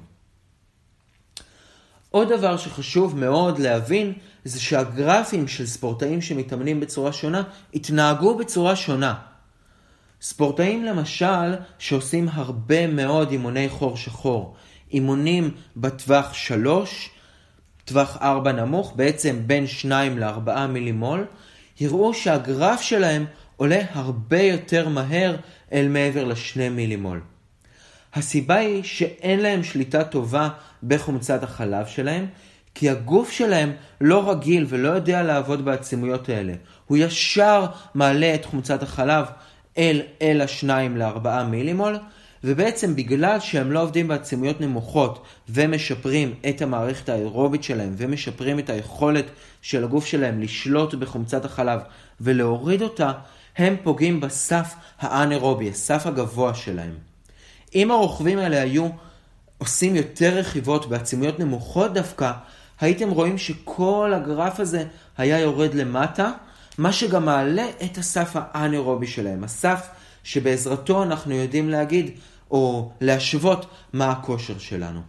עוד 2.10 2.28
דבר 2.32 2.56
שחשוב 2.56 3.18
מאוד 3.18 3.58
להבין, 3.58 4.12
זה 4.44 4.60
שהגרפים 4.60 5.48
של 5.48 5.66
ספורטאים 5.66 6.20
שמתאמנים 6.20 6.80
בצורה 6.80 7.12
שונה, 7.12 7.42
התנהגו 7.74 8.38
בצורה 8.38 8.76
שונה. 8.76 9.14
ספורטאים 10.22 10.84
למשל, 10.84 11.54
שעושים 11.78 12.28
הרבה 12.32 12.86
מאוד 12.86 13.30
אימוני 13.30 13.68
חור 13.68 13.96
שחור, 13.96 14.56
אימונים 14.92 15.50
בטווח 15.76 16.34
3, 16.34 17.10
טווח 17.92 18.18
4 18.22 18.52
נמוך, 18.52 18.92
בעצם 18.96 19.38
בין 19.46 19.66
2 19.66 20.18
ל-4 20.18 20.66
מילימול, 20.68 21.24
יראו 21.80 22.14
שהגרף 22.14 22.80
שלהם 22.80 23.24
עולה 23.56 23.80
הרבה 23.92 24.42
יותר 24.42 24.88
מהר 24.88 25.36
אל 25.72 25.88
מעבר 25.88 26.24
ל-2 26.24 26.70
מילימול. 26.70 27.20
הסיבה 28.14 28.56
היא 28.56 28.82
שאין 28.82 29.40
להם 29.40 29.64
שליטה 29.64 30.04
טובה 30.04 30.48
בחומצת 30.82 31.42
החלב 31.42 31.86
שלהם, 31.86 32.26
כי 32.74 32.90
הגוף 32.90 33.30
שלהם 33.30 33.72
לא 34.00 34.30
רגיל 34.30 34.66
ולא 34.68 34.88
יודע 34.88 35.22
לעבוד 35.22 35.64
בעצימויות 35.64 36.28
האלה. 36.28 36.52
הוא 36.86 36.96
ישר 36.96 37.66
מעלה 37.94 38.34
את 38.34 38.44
חומצת 38.44 38.82
החלב 38.82 39.26
אל, 39.78 40.02
אל 40.22 40.40
השניים 40.40 40.96
לארבעה 40.96 41.44
מילימול, 41.44 41.98
ובעצם 42.44 42.96
בגלל 42.96 43.40
שהם 43.40 43.72
לא 43.72 43.82
עובדים 43.82 44.08
בעצימויות 44.08 44.60
נמוכות 44.60 45.24
ומשפרים 45.48 46.34
את 46.48 46.62
המערכת 46.62 47.08
האירובית 47.08 47.64
שלהם 47.64 47.94
ומשפרים 47.96 48.58
את 48.58 48.70
היכולת 48.70 49.24
של 49.62 49.84
הגוף 49.84 50.06
שלהם 50.06 50.40
לשלוט 50.40 50.94
בחומצת 50.94 51.44
החלב 51.44 51.80
ולהוריד 52.20 52.82
אותה, 52.82 53.12
הם 53.56 53.76
פוגעים 53.82 54.20
בסף 54.20 54.74
האנאירובי, 54.98 55.68
הסף 55.68 56.06
הגבוה 56.06 56.54
שלהם. 56.54 56.94
אם 57.74 57.90
הרוכבים 57.90 58.38
האלה 58.38 58.62
היו 58.62 58.88
עושים 59.58 59.96
יותר 59.96 60.38
רכיבות 60.38 60.88
בעצימויות 60.88 61.38
נמוכות 61.38 61.94
דווקא, 61.94 62.32
הייתם 62.80 63.10
רואים 63.10 63.38
שכל 63.38 64.12
הגרף 64.14 64.60
הזה 64.60 64.84
היה 65.18 65.40
יורד 65.40 65.74
למטה, 65.74 66.32
מה 66.78 66.92
שגם 66.92 67.24
מעלה 67.24 67.66
את 67.84 67.98
הסף 67.98 68.30
האנאירובי 68.34 69.06
שלהם, 69.06 69.44
הסף 69.44 69.88
שבעזרתו 70.24 71.02
אנחנו 71.02 71.34
יודעים 71.34 71.68
להגיד 71.68 72.10
או 72.52 72.92
להשוות 73.00 73.66
מה 73.92 74.10
הכושר 74.10 74.58
שלנו. 74.58 75.00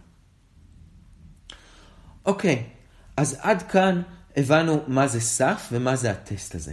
אוקיי, 2.26 2.62
אז 3.16 3.36
עד 3.40 3.62
כאן 3.62 4.02
הבנו 4.36 4.82
מה 4.86 5.06
זה 5.06 5.20
סף 5.20 5.68
ומה 5.72 5.96
זה 5.96 6.10
הטסט 6.10 6.54
הזה. 6.54 6.72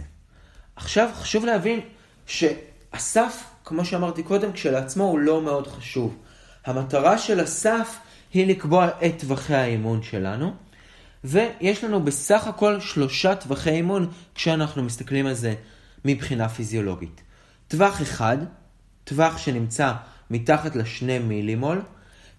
עכשיו 0.76 1.08
חשוב 1.14 1.44
להבין 1.44 1.80
שהסף, 2.26 3.44
כמו 3.64 3.84
שאמרתי 3.84 4.22
קודם, 4.22 4.52
כשלעצמו 4.52 5.04
הוא 5.04 5.18
לא 5.18 5.42
מאוד 5.42 5.66
חשוב. 5.66 6.16
המטרה 6.66 7.18
של 7.18 7.40
הסף 7.40 7.98
היא 8.32 8.46
לקבוע 8.46 8.88
את 9.06 9.14
טווחי 9.18 9.54
האימון 9.54 10.02
שלנו, 10.02 10.54
ויש 11.24 11.84
לנו 11.84 12.02
בסך 12.04 12.46
הכל 12.46 12.80
שלושה 12.80 13.34
טווחי 13.34 13.70
אימון 13.70 14.10
כשאנחנו 14.34 14.82
מסתכלים 14.82 15.26
על 15.26 15.34
זה 15.34 15.54
מבחינה 16.04 16.48
פיזיולוגית. 16.48 17.22
טווח 17.68 18.02
אחד, 18.02 18.38
טווח 19.04 19.38
שנמצא 19.38 19.92
מתחת 20.32 20.76
לשני 20.76 21.18
מילימול. 21.18 21.82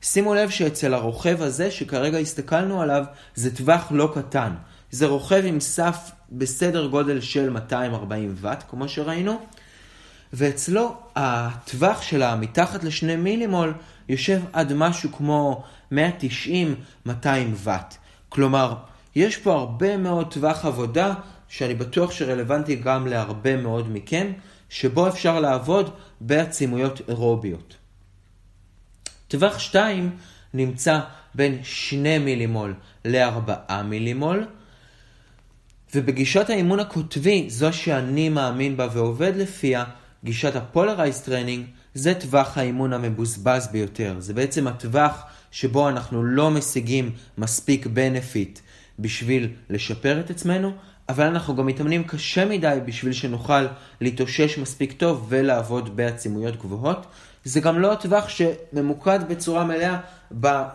שימו 0.01 0.33
לב 0.33 0.49
שאצל 0.49 0.93
הרוכב 0.93 1.41
הזה 1.41 1.71
שכרגע 1.71 2.17
הסתכלנו 2.17 2.81
עליו 2.81 3.03
זה 3.35 3.55
טווח 3.55 3.91
לא 3.91 4.11
קטן. 4.15 4.53
זה 4.91 5.05
רוכב 5.05 5.41
עם 5.45 5.59
סף 5.59 6.11
בסדר 6.31 6.87
גודל 6.87 7.21
של 7.21 7.49
240 7.49 8.35
ואט 8.37 8.63
כמו 8.69 8.87
שראינו. 8.87 9.41
ואצלו 10.33 10.95
הטווח 11.15 12.01
שלה 12.01 12.35
מתחת 12.35 12.83
לשני 12.83 13.15
מילימול 13.15 13.73
יושב 14.09 14.41
עד 14.53 14.73
משהו 14.73 15.11
כמו 15.11 15.63
190-200 15.91 15.95
ואט. 17.55 17.95
כלומר, 18.29 18.73
יש 19.15 19.37
פה 19.37 19.53
הרבה 19.53 19.97
מאוד 19.97 20.33
טווח 20.33 20.65
עבודה 20.65 21.13
שאני 21.47 21.73
בטוח 21.73 22.11
שרלוונטי 22.11 22.75
גם 22.75 23.07
להרבה 23.07 23.57
מאוד 23.57 23.91
מכם, 23.91 24.31
שבו 24.69 25.07
אפשר 25.07 25.39
לעבוד 25.39 25.89
בעצימויות 26.21 27.01
אירוביות. 27.07 27.82
טווח 29.33 29.59
2 29.59 30.09
נמצא 30.53 30.99
בין 31.35 31.59
2 31.63 32.25
מילימול 32.25 32.73
ל-4 33.05 33.73
מילימול, 33.83 34.45
ובגישת 35.95 36.49
האימון 36.49 36.79
הקוטבי, 36.79 37.49
זו 37.49 37.73
שאני 37.73 38.29
מאמין 38.29 38.77
בה 38.77 38.87
ועובד 38.93 39.35
לפיה, 39.35 39.83
גישת 40.23 40.55
ה 40.55 40.62
polarized 40.62 41.21
training, 41.21 41.65
זה 41.93 42.13
טווח 42.13 42.57
האימון 42.57 42.93
המבוזבז 42.93 43.67
ביותר. 43.67 44.15
זה 44.19 44.33
בעצם 44.33 44.67
הטווח 44.67 45.23
שבו 45.51 45.89
אנחנו 45.89 46.23
לא 46.23 46.51
משיגים 46.51 47.11
מספיק 47.37 47.85
benefit 47.85 48.59
בשביל 48.99 49.49
לשפר 49.69 50.19
את 50.19 50.29
עצמנו, 50.29 50.71
אבל 51.09 51.25
אנחנו 51.25 51.55
גם 51.55 51.65
מתאמנים 51.65 52.03
קשה 52.03 52.45
מדי 52.45 52.77
בשביל 52.85 53.13
שנוכל 53.13 53.65
להתאושש 54.01 54.57
מספיק 54.57 54.91
טוב 54.91 55.25
ולעבוד 55.29 55.95
בעצימויות 55.95 56.55
גבוהות. 56.55 57.05
זה 57.43 57.59
גם 57.59 57.79
לא 57.79 57.91
הטווח 57.91 58.29
שממוקד 58.29 59.19
בצורה 59.29 59.63
מלאה 59.63 59.99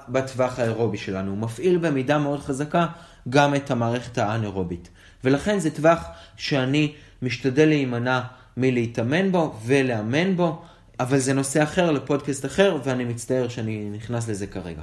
בטווח 0.08 0.58
האירובי 0.58 0.98
שלנו. 0.98 1.30
הוא 1.30 1.38
מפעיל 1.38 1.78
במידה 1.78 2.18
מאוד 2.18 2.40
חזקה 2.40 2.86
גם 3.28 3.54
את 3.54 3.70
המערכת 3.70 4.18
האנאירובית. 4.18 4.88
ולכן 5.24 5.58
זה 5.58 5.70
טווח 5.70 6.04
שאני 6.36 6.92
משתדל 7.22 7.68
להימנע 7.68 8.20
מלהתאמן 8.56 9.32
בו 9.32 9.56
ולאמן 9.64 10.36
בו, 10.36 10.62
אבל 11.00 11.18
זה 11.18 11.34
נושא 11.34 11.62
אחר 11.62 11.90
לפודקאסט 11.90 12.44
אחר, 12.44 12.78
ואני 12.84 13.04
מצטער 13.04 13.48
שאני 13.48 13.90
נכנס 13.90 14.28
לזה 14.28 14.46
כרגע. 14.46 14.82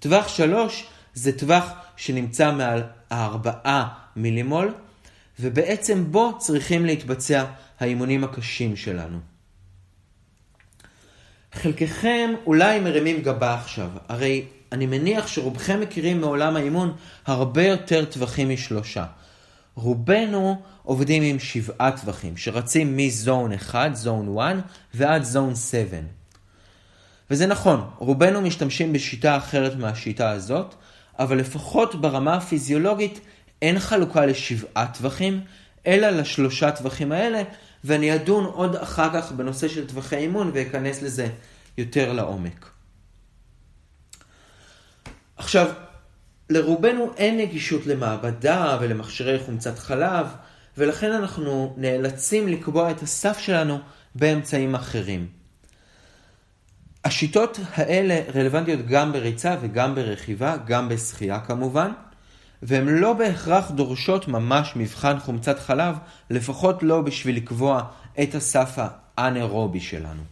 טווח 0.00 0.28
3 0.28 0.86
זה 1.14 1.38
טווח 1.38 1.72
שנמצא 1.96 2.52
מעל 2.52 2.82
4 3.12 3.84
מילימול, 4.16 4.74
ובעצם 5.40 6.04
בו 6.12 6.38
צריכים 6.38 6.86
להתבצע 6.86 7.44
האימונים 7.80 8.24
הקשים 8.24 8.76
שלנו. 8.76 9.18
חלקכם 11.58 12.30
אולי 12.46 12.80
מרימים 12.80 13.22
גבה 13.22 13.54
עכשיו, 13.54 13.88
הרי 14.08 14.44
אני 14.72 14.86
מניח 14.86 15.26
שרובכם 15.26 15.80
מכירים 15.80 16.20
מעולם 16.20 16.56
האימון 16.56 16.92
הרבה 17.26 17.66
יותר 17.66 18.04
טווחים 18.04 18.48
משלושה. 18.48 19.04
רובנו 19.74 20.62
עובדים 20.82 21.22
עם 21.22 21.38
שבעה 21.38 21.90
טווחים, 22.00 22.36
שרצים 22.36 22.96
מזון 22.96 23.52
1, 23.52 23.94
זון 23.94 24.38
1, 24.38 24.56
ועד 24.94 25.22
זון 25.22 25.54
7. 25.54 25.96
וזה 27.30 27.46
נכון, 27.46 27.90
רובנו 27.98 28.40
משתמשים 28.40 28.92
בשיטה 28.92 29.36
אחרת 29.36 29.76
מהשיטה 29.76 30.30
הזאת, 30.30 30.74
אבל 31.18 31.38
לפחות 31.38 32.00
ברמה 32.00 32.34
הפיזיולוגית 32.34 33.20
אין 33.62 33.78
חלוקה 33.78 34.26
לשבעה 34.26 34.86
טווחים, 34.86 35.40
אלא 35.86 36.10
לשלושה 36.10 36.70
טווחים 36.70 37.12
האלה, 37.12 37.42
ואני 37.84 38.14
אדון 38.14 38.44
עוד 38.44 38.76
אחר 38.76 39.08
כך 39.12 39.32
בנושא 39.32 39.68
של 39.68 39.86
טווחי 39.86 40.16
אימון 40.16 40.50
ואכנס 40.54 41.02
לזה 41.02 41.28
יותר 41.78 42.12
לעומק. 42.12 42.70
עכשיו, 45.36 45.70
לרובנו 46.50 47.12
אין 47.16 47.36
נגישות 47.36 47.86
למעבדה 47.86 48.78
ולמכשירי 48.80 49.38
חומצת 49.38 49.78
חלב, 49.78 50.26
ולכן 50.78 51.12
אנחנו 51.12 51.74
נאלצים 51.76 52.48
לקבוע 52.48 52.90
את 52.90 53.02
הסף 53.02 53.38
שלנו 53.38 53.78
באמצעים 54.14 54.74
אחרים. 54.74 55.26
השיטות 57.04 57.60
האלה 57.74 58.20
רלוונטיות 58.34 58.86
גם 58.86 59.12
בריצה 59.12 59.56
וגם 59.60 59.94
ברכיבה, 59.94 60.56
גם 60.66 60.88
בשחייה 60.88 61.40
כמובן, 61.40 61.90
והן 62.62 62.88
לא 62.88 63.12
בהכרח 63.12 63.70
דורשות 63.70 64.28
ממש 64.28 64.72
מבחן 64.76 65.18
חומצת 65.18 65.58
חלב, 65.58 65.96
לפחות 66.30 66.82
לא 66.82 67.00
בשביל 67.00 67.36
לקבוע 67.36 67.82
את 68.22 68.34
הסף 68.34 68.78
האנאירובי 69.16 69.80
שלנו. 69.80 70.22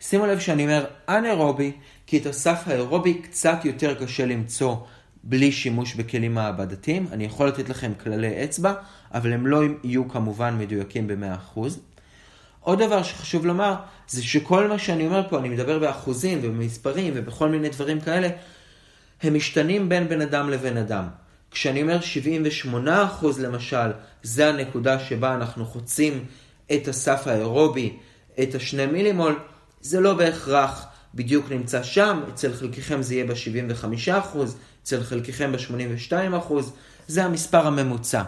שימו 0.00 0.26
לב 0.26 0.38
שאני 0.38 0.62
אומר 0.62 0.84
אנאירובי, 1.08 1.72
כי 2.06 2.18
את 2.18 2.26
הסף 2.26 2.62
האירובי 2.66 3.14
קצת 3.14 3.64
יותר 3.64 3.94
קשה 3.94 4.26
למצוא 4.26 4.76
בלי 5.24 5.52
שימוש 5.52 5.94
בכלים 5.94 6.34
מעבדתיים. 6.34 7.06
אני 7.12 7.24
יכול 7.24 7.48
לתת 7.48 7.68
לכם 7.68 7.92
כללי 8.02 8.44
אצבע, 8.44 8.74
אבל 9.14 9.32
הם 9.32 9.46
לא 9.46 9.62
יהיו 9.84 10.08
כמובן 10.08 10.58
מדויקים 10.58 11.06
ב-100%. 11.06 11.60
עוד 12.60 12.82
דבר 12.82 13.02
שחשוב 13.02 13.46
לומר, 13.46 13.74
זה 14.08 14.22
שכל 14.22 14.68
מה 14.68 14.78
שאני 14.78 15.06
אומר 15.06 15.28
פה, 15.28 15.38
אני 15.38 15.48
מדבר 15.48 15.78
באחוזים 15.78 16.38
ובמספרים 16.42 17.12
ובכל 17.16 17.48
מיני 17.48 17.68
דברים 17.68 18.00
כאלה, 18.00 18.28
הם 19.22 19.34
משתנים 19.34 19.88
בין 19.88 20.08
בן 20.08 20.20
אדם 20.20 20.50
לבן 20.50 20.76
אדם. 20.76 21.04
כשאני 21.50 21.82
אומר 21.82 21.98
78% 22.74 22.86
למשל, 23.38 23.90
זה 24.22 24.48
הנקודה 24.48 24.98
שבה 24.98 25.34
אנחנו 25.34 25.66
חוצים 25.66 26.24
את 26.72 26.88
הסף 26.88 27.26
האירובי, 27.26 27.96
את 28.42 28.54
השני 28.54 28.86
מילימול, 28.86 29.38
זה 29.80 30.00
לא 30.00 30.14
בהכרח 30.14 30.86
בדיוק 31.14 31.50
נמצא 31.50 31.82
שם, 31.82 32.20
אצל 32.28 32.54
חלקכם 32.54 33.02
זה 33.02 33.14
יהיה 33.14 33.24
ב-75%, 33.26 34.38
אצל 34.82 35.02
חלקכם 35.04 35.52
ב-82%, 35.52 36.52
זה 37.06 37.24
המספר 37.24 37.66
הממוצע. 37.66 38.22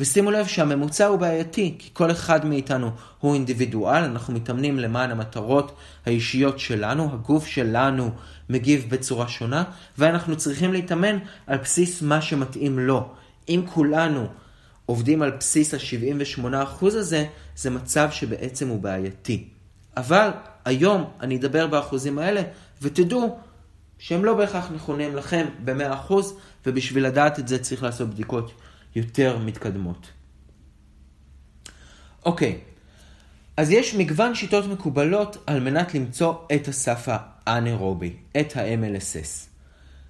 ושימו 0.00 0.30
לב 0.30 0.46
שהממוצע 0.46 1.06
הוא 1.06 1.18
בעייתי, 1.18 1.76
כי 1.78 1.90
כל 1.92 2.10
אחד 2.10 2.46
מאיתנו 2.46 2.90
הוא 3.20 3.34
אינדיבידואל, 3.34 4.04
אנחנו 4.04 4.34
מתאמנים 4.34 4.78
למען 4.78 5.10
המטרות 5.10 5.76
האישיות 6.06 6.58
שלנו, 6.58 7.12
הגוף 7.12 7.46
שלנו 7.46 8.10
מגיב 8.48 8.86
בצורה 8.88 9.28
שונה, 9.28 9.64
ואנחנו 9.98 10.36
צריכים 10.36 10.72
להתאמן 10.72 11.18
על 11.46 11.58
בסיס 11.58 12.02
מה 12.02 12.22
שמתאים 12.22 12.78
לו. 12.78 13.08
אם 13.48 13.62
כולנו 13.74 14.26
עובדים 14.86 15.22
על 15.22 15.30
בסיס 15.30 15.74
ה-78% 15.74 16.86
הזה, 16.86 17.26
זה 17.56 17.70
מצב 17.70 18.08
שבעצם 18.10 18.68
הוא 18.68 18.80
בעייתי. 18.80 19.48
אבל 19.96 20.28
היום 20.64 21.10
אני 21.20 21.36
אדבר 21.36 21.66
באחוזים 21.66 22.18
האלה, 22.18 22.42
ותדעו 22.82 23.38
שהם 23.98 24.24
לא 24.24 24.34
בהכרח 24.34 24.70
נכונים 24.74 25.16
לכם 25.16 25.46
ב-100%, 25.64 26.14
ובשביל 26.66 27.06
לדעת 27.06 27.38
את 27.38 27.48
זה 27.48 27.58
צריך 27.58 27.82
לעשות 27.82 28.10
בדיקות 28.10 28.52
יותר 28.94 29.38
מתקדמות. 29.38 30.06
אוקיי, 32.24 32.58
אז 33.56 33.70
יש 33.70 33.94
מגוון 33.94 34.34
שיטות 34.34 34.66
מקובלות 34.66 35.36
על 35.46 35.60
מנת 35.60 35.94
למצוא 35.94 36.34
את 36.54 36.68
הסף 36.68 37.08
האנאירובי, 37.46 38.16
את 38.40 38.56
ה-MLSS. 38.56 39.48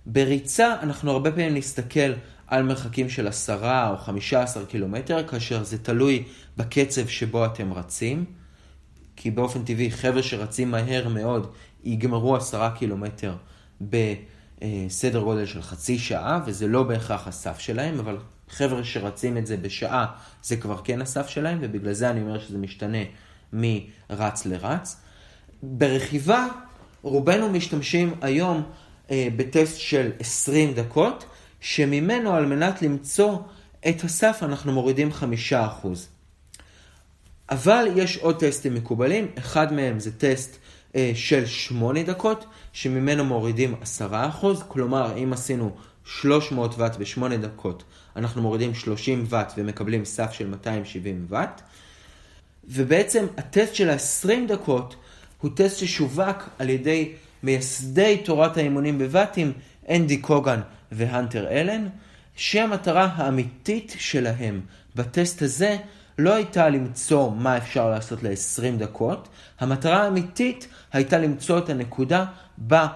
בריצה 0.07 0.75
אנחנו 0.83 1.11
הרבה 1.11 1.31
פעמים 1.31 1.55
נסתכל 1.55 2.13
על 2.47 2.63
מרחקים 2.63 3.09
של 3.09 3.29
10 3.29 3.89
או 3.91 3.97
15 3.97 4.67
קילומטר, 4.67 5.29
כאשר 5.29 5.65
זה 5.65 5.79
תלוי 5.79 6.25
בקצב 6.57 7.09
שבו 7.09 7.47
אתם 7.47 7.73
רצים. 7.73 8.25
כי 9.17 9.31
באופן 9.31 9.65
טבעי 9.65 9.91
חבר'ה 9.91 10.23
שרצים 10.23 10.71
מהר 10.71 11.09
מאוד 11.09 11.53
יגמרו 11.85 12.37
עשרה 12.37 12.71
קילומטר 12.77 13.37
בסדר 13.81 15.21
גודל 15.21 15.47
של 15.47 15.63
חצי 15.63 15.99
שעה, 15.99 16.41
וזה 16.47 16.69
לא 16.69 16.83
בהכרח 16.83 17.29
הסף 17.29 17.59
שלהם, 17.59 17.99
אבל 17.99 18.19
חבר'ה 18.51 18.85
שרצים 18.85 19.39
את 19.39 19.47
זה 19.47 19.57
בשעה, 19.57 20.07
זה 20.43 20.57
כבר 20.57 20.81
כן 20.85 21.03
הסף 21.03 21.29
שלהם, 21.29 21.59
ובגלל 21.61 21.93
זה 21.93 22.11
אני 22.11 22.21
אומר 22.21 22.39
שזה 22.39 22.59
משתנה 22.59 22.99
מרץ 23.53 24.47
לרץ. 24.47 24.97
ברכיבה, 25.63 26.47
רובנו 27.03 27.49
משתמשים 27.49 28.15
היום 28.21 28.63
אה, 29.11 29.29
בטסט 29.37 29.81
של 29.81 30.11
20 30.21 30.75
דקות, 30.75 31.25
שממנו 31.61 32.35
על 32.35 32.47
מנת 32.47 32.83
למצוא 32.83 33.39
את 33.89 34.05
הסף 34.05 34.39
אנחנו 34.43 34.73
מורידים 34.73 35.11
5%. 35.51 35.55
אבל 37.51 37.87
יש 37.97 38.17
עוד 38.17 38.41
טסטים 38.41 38.75
מקובלים, 38.75 39.27
אחד 39.39 39.73
מהם 39.73 40.01
זה 40.01 40.19
טסט 40.19 40.57
אה, 40.97 41.13
של 41.15 41.47
8 41.47 42.03
דקות, 42.03 42.45
שממנו 42.73 43.25
מורידים 43.25 43.75
10%, 44.01 44.03
כלומר 44.69 45.17
אם 45.17 45.33
עשינו 45.33 45.77
300 46.05 46.75
ואט 46.79 46.97
ב-8 46.97 47.37
דקות, 47.37 47.85
אנחנו 48.17 48.43
מורידים 48.43 48.75
30 48.75 49.25
ואט 49.29 49.53
ומקבלים 49.57 50.05
סף 50.05 50.33
של 50.33 50.47
270 50.47 51.27
ואט. 51.29 51.63
ובעצם 52.65 53.27
הטסט 53.37 53.75
של 53.75 53.91
ה-20 53.91 54.49
דקות 54.49 54.97
הוא 55.41 55.51
טסט 55.55 55.79
ששווק 55.79 56.49
על 56.59 56.71
ידי 56.71 57.13
מייסדי 57.43 58.21
תורת 58.25 58.57
האימונים 58.57 58.99
בוואטים, 58.99 59.53
אנדי 59.89 60.17
קוגן 60.17 60.61
והנטר 60.93 61.49
אלן, 61.49 61.89
שהמטרה 62.37 63.09
האמיתית 63.15 63.97
שלהם 63.99 64.61
בטסט 64.97 65.43
הזה 65.43 65.77
לא 66.19 66.35
הייתה 66.35 66.69
למצוא 66.69 67.31
מה 67.31 67.57
אפשר 67.57 67.91
לעשות 67.91 68.23
ל-20 68.23 68.79
דקות, 68.79 69.29
המטרה 69.61 70.03
האמיתית 70.03 70.69
הייתה 70.93 71.19
למצוא 71.19 71.59
את 71.59 71.69
הנקודה 71.69 72.25
בה 72.59 72.87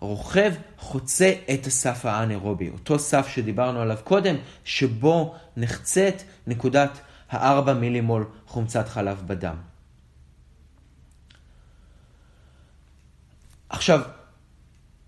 רוכב 0.00 0.52
חוצה 0.78 1.32
את 1.54 1.66
הסף 1.66 2.04
האנאירובי, 2.04 2.70
אותו 2.70 2.98
סף 2.98 3.28
שדיברנו 3.28 3.80
עליו 3.80 3.98
קודם, 4.04 4.36
שבו 4.64 5.34
נחצית 5.56 6.24
נקודת 6.46 6.98
ה-4 7.30 7.72
מילימול 7.72 8.26
חומצת 8.46 8.88
חלב 8.88 9.22
בדם. 9.26 9.56
עכשיו, 13.68 14.00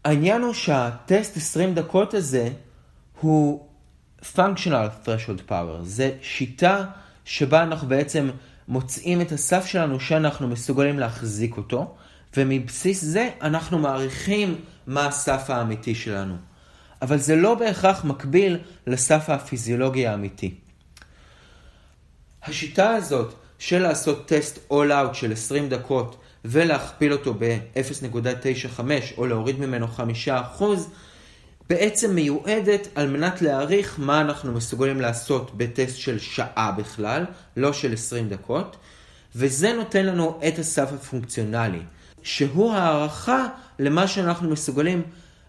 העניין 0.04 0.42
הוא 0.42 0.54
שהטסט 0.54 1.36
20 1.36 1.74
דקות 1.74 2.14
הזה 2.14 2.48
הוא 3.20 3.68
functional 4.22 5.04
threshold 5.04 5.50
power, 5.50 5.82
זה 5.82 6.12
שיטה 6.22 6.84
שבה 7.24 7.62
אנחנו 7.62 7.88
בעצם 7.88 8.30
מוצאים 8.68 9.20
את 9.20 9.32
הסף 9.32 9.66
שלנו 9.66 10.00
שאנחנו 10.00 10.48
מסוגלים 10.48 10.98
להחזיק 10.98 11.56
אותו. 11.56 11.96
ומבסיס 12.36 13.04
זה 13.04 13.30
אנחנו 13.42 13.78
מעריכים 13.78 14.60
מה 14.86 15.06
הסף 15.06 15.50
האמיתי 15.50 15.94
שלנו. 15.94 16.36
אבל 17.02 17.18
זה 17.18 17.36
לא 17.36 17.54
בהכרח 17.54 18.04
מקביל 18.04 18.58
לסף 18.86 19.30
הפיזיולוגי 19.30 20.06
האמיתי. 20.06 20.54
השיטה 22.42 22.90
הזאת 22.90 23.34
של 23.58 23.82
לעשות 23.82 24.28
טסט 24.28 24.58
all 24.70 24.90
out 24.90 25.14
של 25.14 25.32
20 25.32 25.68
דקות 25.68 26.16
ולהכפיל 26.44 27.12
אותו 27.12 27.34
ב-0.95 27.38 28.80
או 29.16 29.26
להוריד 29.26 29.60
ממנו 29.60 29.86
5%, 30.60 30.62
בעצם 31.68 32.14
מיועדת 32.14 32.88
על 32.94 33.08
מנת 33.08 33.42
להעריך 33.42 33.94
מה 33.98 34.20
אנחנו 34.20 34.52
מסוגלים 34.52 35.00
לעשות 35.00 35.56
בטסט 35.56 35.96
של 35.96 36.18
שעה 36.18 36.72
בכלל, 36.78 37.24
לא 37.56 37.72
של 37.72 37.92
20 37.92 38.28
דקות, 38.28 38.76
וזה 39.34 39.72
נותן 39.72 40.06
לנו 40.06 40.40
את 40.48 40.58
הסף 40.58 40.92
הפונקציונלי, 40.92 41.82
שהוא 42.26 42.72
הערכה 42.72 43.46
למה 43.78 44.08
שאנחנו 44.08 44.50
מסוגלים 44.50 45.02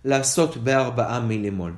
לעשות 0.05 0.57
ב-4 0.57 1.19
מילימול. 1.19 1.73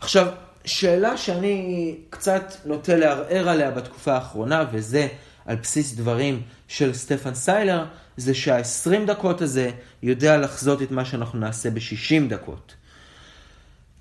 עכשיו, 0.00 0.26
שאלה 0.64 1.16
שאני 1.16 1.94
קצת 2.10 2.52
נוטה 2.64 2.96
לערער 2.96 3.48
עליה 3.48 3.70
בתקופה 3.70 4.14
האחרונה, 4.14 4.64
וזה 4.72 5.08
על 5.46 5.56
בסיס 5.56 5.94
דברים 5.94 6.42
של 6.68 6.94
סטפן 6.94 7.34
סיילר, 7.34 7.84
זה 8.16 8.34
שה-20 8.34 9.06
דקות 9.06 9.40
הזה 9.40 9.70
יודע 10.02 10.36
לחזות 10.36 10.82
את 10.82 10.90
מה 10.90 11.04
שאנחנו 11.04 11.38
נעשה 11.38 11.70
ב-60 11.70 12.28
דקות. 12.28 12.74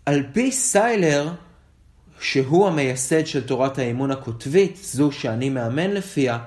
על 0.06 0.24
פי 0.34 0.52
סיילר, 0.52 1.30
שהוא 2.20 2.68
המייסד 2.68 3.26
של 3.26 3.48
תורת 3.48 3.78
האימון 3.78 4.12
הקוטבית, 4.12 4.80
זו 4.84 5.12
שאני 5.12 5.50
מאמן 5.50 5.92
לפיה, 5.92 6.40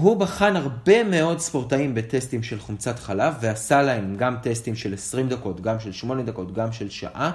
הוא 0.00 0.16
בחן 0.16 0.56
הרבה 0.56 1.04
מאוד 1.04 1.38
ספורטאים 1.38 1.94
בטסטים 1.94 2.42
של 2.42 2.60
חומצת 2.60 2.98
חלב, 2.98 3.34
ועשה 3.40 3.82
להם 3.82 4.16
גם 4.16 4.36
טסטים 4.42 4.74
של 4.74 4.94
20 4.94 5.28
דקות, 5.28 5.60
גם 5.60 5.80
של 5.80 5.92
8 5.92 6.22
דקות, 6.22 6.54
גם 6.54 6.72
של 6.72 6.90
שעה, 6.90 7.30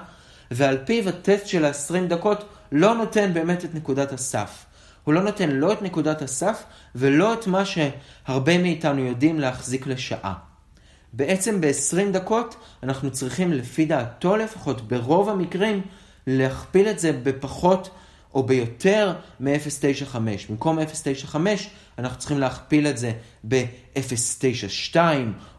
ועל 0.51 0.77
פיו 0.85 1.09
הטסט 1.09 1.47
של 1.47 1.65
ה-20 1.65 2.07
דקות 2.07 2.43
לא 2.71 2.95
נותן 2.95 3.33
באמת 3.33 3.65
את 3.65 3.75
נקודת 3.75 4.11
הסף. 4.11 4.65
הוא 5.03 5.13
לא 5.13 5.23
נותן 5.23 5.49
לא 5.49 5.73
את 5.73 5.81
נקודת 5.81 6.21
הסף 6.21 6.63
ולא 6.95 7.33
את 7.33 7.47
מה 7.47 7.63
שהרבה 7.65 8.57
מאיתנו 8.57 9.05
יודעים 9.05 9.39
להחזיק 9.39 9.87
לשעה. 9.87 10.33
בעצם 11.13 11.61
ב-20 11.61 12.11
דקות 12.11 12.55
אנחנו 12.83 13.11
צריכים 13.11 13.53
לפי 13.53 13.85
דעתו 13.85 14.37
לפחות 14.37 14.87
ברוב 14.87 15.29
המקרים 15.29 15.81
להכפיל 16.27 16.87
את 16.87 16.99
זה 16.99 17.11
בפחות 17.23 17.89
או 18.33 18.43
ביותר 18.43 19.13
מ-0.95. 19.39 20.17
במקום 20.49 20.79
0.95 20.79 21.35
אנחנו 21.97 22.19
צריכים 22.19 22.39
להכפיל 22.39 22.87
את 22.87 22.97
זה 22.97 23.11
ב-0.92 23.47 24.97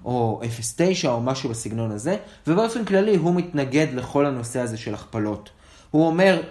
או 0.05 0.43
0.9 0.77 1.09
או 1.09 1.21
משהו 1.21 1.51
בסגנון 1.51 1.91
הזה, 1.91 2.17
ובאופן 2.47 2.85
כללי 2.85 3.17
הוא 3.17 3.35
מתנגד 3.35 3.87
לכל 3.95 4.27
הנושא 4.27 4.61
הזה 4.61 4.77
של 4.77 4.95
הכפלות. 4.95 5.51
הוא 5.91 6.07
אומר, 6.07 6.43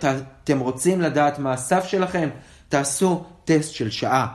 אתם 0.43 0.59
רוצים 0.59 1.01
לדעת 1.01 1.39
מה 1.39 1.53
הסף 1.53 1.85
שלכם? 1.87 2.29
תעשו 2.69 3.23
טסט 3.45 3.73
של 3.73 3.89
שעה. 3.89 4.27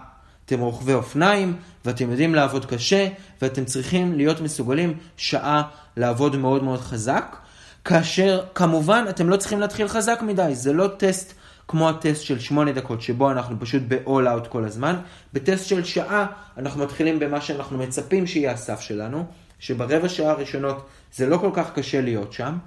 אתם 0.46 0.60
רוכבי 0.60 0.92
אופניים, 0.92 1.56
ואתם 1.84 2.10
יודעים 2.10 2.34
לעבוד 2.34 2.64
קשה, 2.64 3.08
ואתם 3.42 3.64
צריכים 3.64 4.14
להיות 4.14 4.40
מסוגלים 4.40 4.98
שעה 5.16 5.62
לעבוד 5.96 6.36
מאוד 6.36 6.64
מאוד 6.64 6.80
חזק, 6.80 7.36
כאשר 7.84 8.40
כמובן 8.54 9.04
אתם 9.08 9.28
לא 9.28 9.36
צריכים 9.36 9.60
להתחיל 9.60 9.88
חזק 9.88 10.18
מדי, 10.22 10.54
זה 10.54 10.72
לא 10.72 10.88
טסט 10.96 11.34
כמו 11.68 11.88
הטסט 11.88 12.22
של 12.22 12.38
8 12.38 12.72
דקות, 12.72 13.02
שבו 13.02 13.30
אנחנו 13.30 13.60
פשוט 13.60 13.82
ב-all 13.88 14.08
out 14.08 14.48
כל 14.48 14.64
הזמן. 14.64 14.96
בטסט 15.32 15.66
של 15.66 15.84
שעה 15.84 16.26
אנחנו 16.56 16.84
מתחילים 16.84 17.18
במה 17.18 17.40
שאנחנו 17.40 17.78
מצפים 17.78 18.26
שיהיה 18.26 18.52
הסף 18.52 18.80
שלנו, 18.80 19.26
שברבע 19.58 20.08
שעה 20.08 20.30
הראשונות 20.30 20.88
זה 21.14 21.26
לא 21.26 21.38
כל 21.38 21.50
כך 21.54 21.72
קשה 21.74 22.00
להיות 22.00 22.32
שם, 22.32 22.58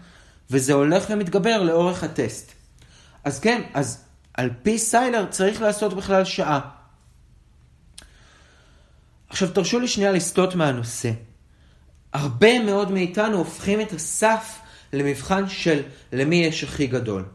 וזה 0.50 0.74
הולך 0.74 1.06
ומתגבר 1.10 1.64
לאורך 1.64 2.04
הטסט. 2.04 2.52
אז 3.24 3.40
כן, 3.40 3.62
אז 3.74 4.04
על 4.34 4.50
פי 4.64 4.78
סיילר 4.78 5.26
צריך 5.30 5.62
לעשות 5.62 5.94
בכלל 5.94 6.26
שעה. 6.26 6.60
עכשיו 9.30 9.52
תרשו 9.52 9.80
לי 9.80 9.88
שנייה 9.88 10.12
לסטות 10.12 10.56
מהנושא. 10.56 11.12
הרבה 12.14 12.60
מאוד 12.60 12.92
מאיתנו 12.92 13.38
הופכים 13.38 13.82
את 13.82 13.94
הסף 13.94 14.60
למבחן 14.94 15.50
של 15.50 15.82
למי 16.12 16.36
יש 16.36 16.64
הכי 16.64 16.88
גדול. 16.88 17.26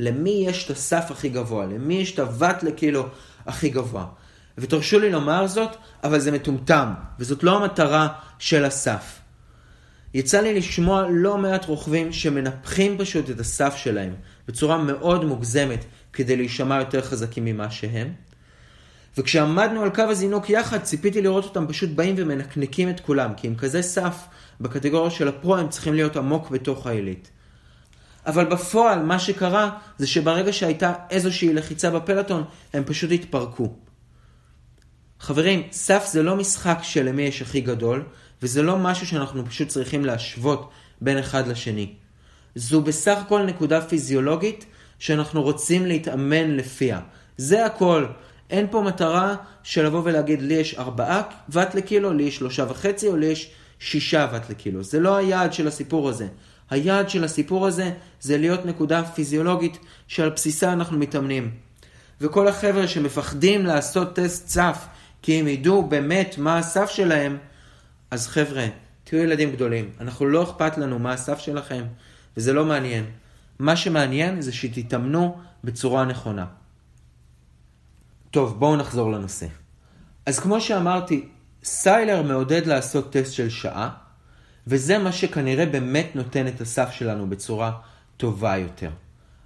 למי 0.00 0.44
יש 0.48 0.64
את 0.64 0.70
הסף 0.70 1.10
הכי 1.10 1.28
גבוה, 1.28 1.66
למי 1.66 1.94
יש 1.94 2.14
את 2.14 2.18
הוואט 2.18 2.62
לקילו 2.62 3.06
הכי 3.46 3.68
גבוה. 3.68 4.06
ותרשו 4.58 4.98
לי 4.98 5.10
לומר 5.10 5.46
זאת, 5.46 5.76
אבל 6.04 6.20
זה 6.20 6.32
מטומטם, 6.32 6.92
וזאת 7.18 7.42
לא 7.42 7.56
המטרה 7.56 8.08
של 8.38 8.64
הסף. 8.64 9.20
יצא 10.14 10.40
לי 10.40 10.54
לשמוע 10.54 11.06
לא 11.10 11.38
מעט 11.38 11.66
רוכבים 11.66 12.12
שמנפחים 12.12 12.98
פשוט 12.98 13.30
את 13.30 13.40
הסף 13.40 13.76
שלהם 13.76 14.14
בצורה 14.48 14.78
מאוד 14.78 15.24
מוגזמת 15.24 15.84
כדי 16.12 16.36
להישמע 16.36 16.78
יותר 16.78 17.02
חזקים 17.02 17.44
ממה 17.44 17.70
שהם. 17.70 18.12
וכשעמדנו 19.18 19.82
על 19.82 19.90
קו 19.90 20.02
הזינוק 20.02 20.50
יחד, 20.50 20.82
ציפיתי 20.82 21.22
לראות 21.22 21.44
אותם 21.44 21.66
פשוט 21.68 21.90
באים 21.90 22.14
ומנקנקים 22.18 22.88
את 22.88 23.00
כולם, 23.00 23.34
כי 23.36 23.46
עם 23.46 23.54
כזה 23.54 23.82
סף 23.82 24.26
בקטגוריה 24.60 25.10
של 25.10 25.28
הפרו 25.28 25.56
הם 25.56 25.68
צריכים 25.68 25.94
להיות 25.94 26.16
עמוק 26.16 26.50
בתוך 26.50 26.86
העילית. 26.86 27.30
אבל 28.26 28.44
בפועל 28.44 29.02
מה 29.02 29.18
שקרה 29.18 29.70
זה 29.98 30.06
שברגע 30.06 30.52
שהייתה 30.52 30.92
איזושהי 31.10 31.54
לחיצה 31.54 31.90
בפלטון, 31.90 32.44
הם 32.72 32.84
פשוט 32.86 33.10
התפרקו. 33.12 33.74
חברים, 35.20 35.62
סף 35.72 36.06
זה 36.12 36.22
לא 36.22 36.36
משחק 36.36 36.78
של 36.82 37.08
למי 37.08 37.22
יש 37.22 37.42
הכי 37.42 37.60
גדול, 37.60 38.04
וזה 38.42 38.62
לא 38.62 38.78
משהו 38.78 39.06
שאנחנו 39.06 39.46
פשוט 39.46 39.68
צריכים 39.68 40.04
להשוות 40.04 40.70
בין 41.00 41.18
אחד 41.18 41.48
לשני. 41.48 41.94
זו 42.54 42.82
בסך 42.82 43.18
הכל 43.18 43.42
נקודה 43.42 43.80
פיזיולוגית 43.80 44.66
שאנחנו 44.98 45.42
רוצים 45.42 45.86
להתאמן 45.86 46.56
לפיה. 46.56 47.00
זה 47.36 47.66
הכל. 47.66 48.06
אין 48.50 48.66
פה 48.70 48.80
מטרה 48.80 49.34
של 49.62 49.86
לבוא 49.86 50.02
ולהגיד 50.04 50.42
לי 50.42 50.54
יש 50.54 50.74
4 50.74 51.22
ואט 51.48 51.74
לקילו, 51.74 52.12
לי 52.12 52.22
יש 52.22 52.42
3.5 52.42 53.06
או 53.06 53.16
לי 53.16 53.26
יש 53.26 53.50
6 53.78 54.14
ואט 54.14 54.50
לקילו. 54.50 54.82
זה 54.82 55.00
לא 55.00 55.16
היעד 55.16 55.52
של 55.52 55.68
הסיפור 55.68 56.08
הזה. 56.08 56.28
היעד 56.70 57.10
של 57.10 57.24
הסיפור 57.24 57.66
הזה 57.66 57.90
זה 58.20 58.38
להיות 58.38 58.66
נקודה 58.66 59.04
פיזיולוגית 59.04 59.78
שעל 60.08 60.28
בסיסה 60.30 60.72
אנחנו 60.72 60.98
מתאמנים. 60.98 61.50
וכל 62.20 62.48
החבר'ה 62.48 62.88
שמפחדים 62.88 63.66
לעשות 63.66 64.14
טסט 64.14 64.48
סף 64.48 64.86
כי 65.22 65.40
הם 65.40 65.48
ידעו 65.48 65.82
באמת 65.82 66.34
מה 66.38 66.58
הסף 66.58 66.90
שלהם, 66.90 67.38
אז 68.10 68.28
חבר'ה, 68.28 68.66
תהיו 69.04 69.22
ילדים 69.22 69.52
גדולים. 69.52 69.90
אנחנו 70.00 70.26
לא 70.26 70.42
אכפת 70.42 70.78
לנו 70.78 70.98
מה 70.98 71.12
הסף 71.12 71.38
שלכם, 71.38 71.84
וזה 72.36 72.52
לא 72.52 72.64
מעניין. 72.64 73.04
מה 73.58 73.76
שמעניין 73.76 74.40
זה 74.40 74.52
שתתאמנו 74.52 75.38
בצורה 75.64 76.04
נכונה. 76.04 76.46
טוב, 78.30 78.60
בואו 78.60 78.76
נחזור 78.76 79.12
לנושא. 79.12 79.46
אז 80.26 80.38
כמו 80.38 80.60
שאמרתי, 80.60 81.28
סיילר 81.64 82.22
מעודד 82.22 82.66
לעשות 82.66 83.12
טסט 83.12 83.32
של 83.32 83.50
שעה, 83.50 83.90
וזה 84.66 84.98
מה 84.98 85.12
שכנראה 85.12 85.66
באמת 85.66 86.10
נותן 86.14 86.48
את 86.48 86.60
הסף 86.60 86.90
שלנו 86.90 87.30
בצורה 87.30 87.72
טובה 88.16 88.56
יותר. 88.56 88.90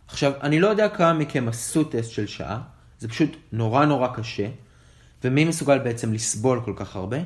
עכשיו, 0.09 0.33
אני 0.43 0.61
לא 0.61 0.69
יודע 0.69 0.89
כמה 0.89 1.13
מכם 1.13 1.49
עשו 1.49 1.85
טסט 1.85 2.11
של 2.11 2.27
שעה, 2.27 2.61
זה 2.99 3.09
פשוט 3.09 3.37
נורא 3.53 3.85
נורא 3.85 4.09
קשה, 4.15 4.47
ומי 5.25 5.45
מסוגל 5.45 5.79
בעצם 5.79 6.13
לסבול 6.13 6.61
כל 6.65 6.73
כך 6.77 6.97
הרבה, 6.97 7.17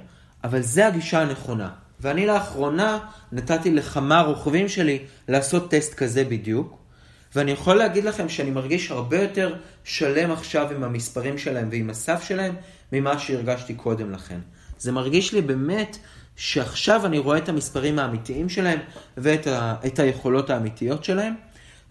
אבל 0.44 0.60
זה 0.60 0.86
הגישה 0.86 1.22
הנכונה. 1.22 1.70
ואני 2.00 2.26
לאחרונה 2.26 2.98
נתתי 3.32 3.70
לכמה 3.70 4.20
רוכבים 4.20 4.68
שלי 4.68 4.98
לעשות 5.28 5.70
טסט 5.70 5.94
כזה 5.94 6.24
בדיוק, 6.24 6.78
ואני 7.34 7.50
יכול 7.50 7.76
להגיד 7.76 8.04
לכם 8.04 8.28
שאני 8.28 8.50
מרגיש 8.50 8.90
הרבה 8.90 9.22
יותר 9.22 9.56
שלם 9.84 10.30
עכשיו 10.30 10.70
עם 10.76 10.84
המספרים 10.84 11.38
שלהם 11.38 11.68
ועם 11.70 11.90
הסף 11.90 12.22
שלהם 12.22 12.54
ממה 12.92 13.18
שהרגשתי 13.18 13.74
קודם 13.74 14.12
לכן. 14.12 14.38
זה 14.78 14.92
מרגיש 14.92 15.34
לי 15.34 15.40
באמת 15.40 15.98
שעכשיו 16.36 17.06
אני 17.06 17.18
רואה 17.18 17.38
את 17.38 17.48
המספרים 17.48 17.98
האמיתיים 17.98 18.48
שלהם 18.48 18.78
ואת 19.16 19.46
ה, 19.46 19.74
היכולות 19.98 20.50
האמיתיות 20.50 21.04
שלהם, 21.04 21.34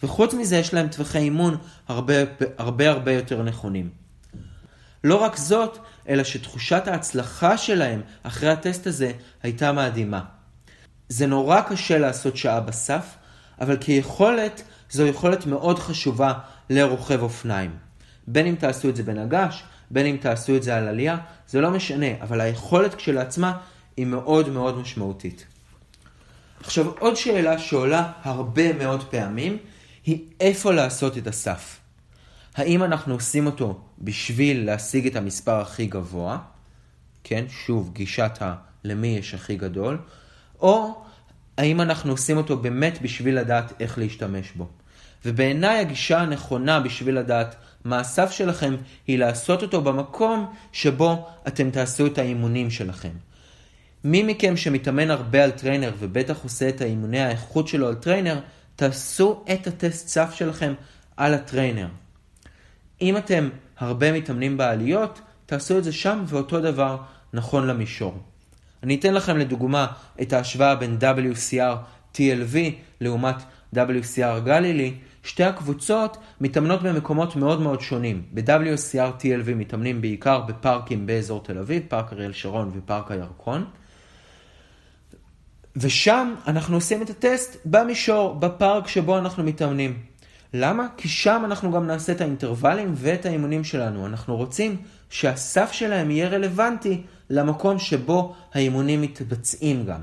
וחוץ 0.04 0.34
מזה 0.34 0.58
יש 0.58 0.73
להם 0.73 0.88
טווחי 0.88 1.17
אימון 1.17 1.58
הרבה 1.88 2.13
הרבה 2.58 2.89
הרבה 2.89 3.12
יותר 3.12 3.43
נכונים. 3.43 3.89
לא 5.04 5.15
רק 5.15 5.38
זאת, 5.38 5.77
אלא 6.10 6.23
שתחושת 6.23 6.88
ההצלחה 6.88 7.58
שלהם 7.58 8.01
אחרי 8.23 8.49
הטסט 8.49 8.88
הזה 8.88 9.12
הייתה 9.43 9.71
מדהימה. 9.71 10.21
זה 11.10 11.27
נורא 11.27 11.62
קשה 11.62 11.97
לעשות 11.97 12.38
שעה 12.38 12.60
בסף, 12.60 13.15
אבל 13.62 13.77
כיכולת, 13.77 14.62
זו 14.89 15.06
יכולת 15.06 15.45
מאוד 15.45 15.80
חשובה 15.80 16.34
לרוכב 16.69 17.21
אופניים. 17.21 17.71
בין 18.27 18.47
אם 18.47 18.56
תעשו 18.56 18.89
את 18.89 18.95
זה 18.95 19.04
בנגש, 19.04 19.63
בין 19.91 20.06
אם 20.06 20.17
תעשו 20.19 20.56
את 20.56 20.63
זה 20.63 20.75
על 20.75 20.88
עלייה, 20.88 21.17
זה 21.47 21.62
לא 21.62 21.71
משנה, 21.71 22.08
אבל 22.21 22.41
היכולת 22.41 22.95
כשלעצמה 22.95 23.58
היא 23.97 24.06
מאוד 24.06 24.49
מאוד 24.49 24.77
משמעותית. 24.77 25.45
עכשיו, 26.60 26.91
עוד 26.99 27.15
שאלה 27.15 27.60
שעולה 27.60 28.12
הרבה 28.23 28.73
מאוד 28.73 29.04
פעמים, 29.04 29.58
היא 30.06 30.25
איפה 30.39 30.73
לעשות 30.73 31.17
את 31.17 31.27
הסף. 31.27 31.80
האם 32.56 32.84
אנחנו 32.84 33.13
עושים 33.13 33.45
אותו 33.45 33.82
בשביל 33.99 34.65
להשיג 34.65 35.08
את 35.08 35.15
המספר 35.15 35.62
הכי 35.62 35.86
גבוה, 35.86 36.38
כן, 37.23 37.45
שוב, 37.49 37.93
גישת 37.93 38.41
ה... 38.41 38.56
למי 38.84 39.08
יש 39.08 39.34
הכי 39.34 39.56
גדול, 39.56 39.97
או 40.60 41.04
האם 41.58 41.82
אנחנו 41.82 42.12
עושים 42.12 42.38
אותו 42.38 42.58
באמת 42.58 43.01
בשביל 43.01 43.39
לדעת 43.39 43.82
איך 43.82 43.97
להשתמש 43.97 44.51
בו. 44.56 44.67
ובעיניי 45.25 45.80
הגישה 45.80 46.19
הנכונה 46.19 46.80
בשביל 46.80 47.19
לדעת 47.19 47.56
מה 47.86 47.99
הסף 47.99 48.32
שלכם, 48.32 48.75
היא 49.08 49.19
לעשות 49.19 49.62
אותו 49.62 49.82
במקום 49.82 50.54
שבו 50.71 51.27
אתם 51.47 51.69
תעשו 51.69 52.06
את 52.06 52.17
האימונים 52.17 52.71
שלכם. 52.71 53.12
מי 54.03 54.23
מכם 54.23 54.57
שמתאמן 54.57 55.11
הרבה 55.11 55.43
על 55.43 55.51
trainer, 55.51 55.91
ובטח 55.99 56.43
עושה 56.43 56.69
את 56.69 56.81
האימוני 56.81 57.19
האיכות 57.19 57.67
שלו 57.67 57.87
על 57.87 57.95
trainer, 57.95 58.39
תעשו 58.75 59.43
את 59.53 59.67
הטסט 59.67 60.07
סף 60.07 60.33
שלכם 60.33 60.73
על 61.17 61.33
ה 61.34 61.39
trainer. 61.39 61.88
אם 63.01 63.17
אתם 63.17 63.49
הרבה 63.77 64.11
מתאמנים 64.11 64.57
בעליות, 64.57 65.21
תעשו 65.45 65.77
את 65.77 65.83
זה 65.83 65.91
שם, 65.91 66.23
ואותו 66.27 66.61
דבר 66.61 66.97
נכון 67.33 67.67
למישור. 67.67 68.17
אני 68.83 68.95
אתן 68.95 69.13
לכם 69.13 69.37
לדוגמה 69.37 69.87
את 70.21 70.33
ההשוואה 70.33 70.75
בין 70.75 70.97
WCR 71.01 71.75
TLV 72.15 72.57
לעומת 73.01 73.35
WCR 73.75 74.39
גלילי. 74.45 74.93
שתי 75.23 75.43
הקבוצות 75.43 76.17
מתאמנות 76.41 76.83
במקומות 76.83 77.35
מאוד 77.35 77.61
מאוד 77.61 77.81
שונים. 77.81 78.23
ב-WCR 78.33 79.21
TLV 79.21 79.55
מתאמנים 79.55 80.01
בעיקר 80.01 80.41
בפארקים 80.41 81.05
באזור 81.05 81.43
תל 81.43 81.57
אביב, 81.57 81.83
פארק 81.87 82.13
אריאל 82.13 82.33
שרון 82.33 82.71
ופארק 82.75 83.11
הירקון. 83.11 83.65
ושם 85.75 86.36
אנחנו 86.47 86.75
עושים 86.75 87.01
את 87.01 87.10
הטסט 87.10 87.57
במישור, 87.65 88.36
בפארק 88.36 88.88
שבו 88.88 89.17
אנחנו 89.17 89.43
מתאמנים. 89.43 89.99
למה? 90.53 90.88
כי 90.97 91.10
שם 91.10 91.41
אנחנו 91.45 91.71
גם 91.71 91.88
נעשה 91.88 92.12
את 92.12 92.21
האינטרוולים 92.21 92.93
ואת 92.95 93.25
האימונים 93.25 93.63
שלנו. 93.63 94.05
אנחנו 94.05 94.38
רוצים 94.38 94.77
שהסף 95.10 95.71
שלהם 95.71 96.12
יהיה 96.12 96.29
רלוונטי 96.29 97.01
למקום 97.29 97.79
שבו 97.79 98.36
האימונים 98.53 99.01
מתבצעים 99.01 99.86
גם. 99.86 100.01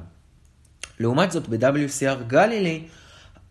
לעומת 1.00 1.32
זאת, 1.32 1.48
ב-WCR 1.48 2.22
גלילי, 2.26 2.84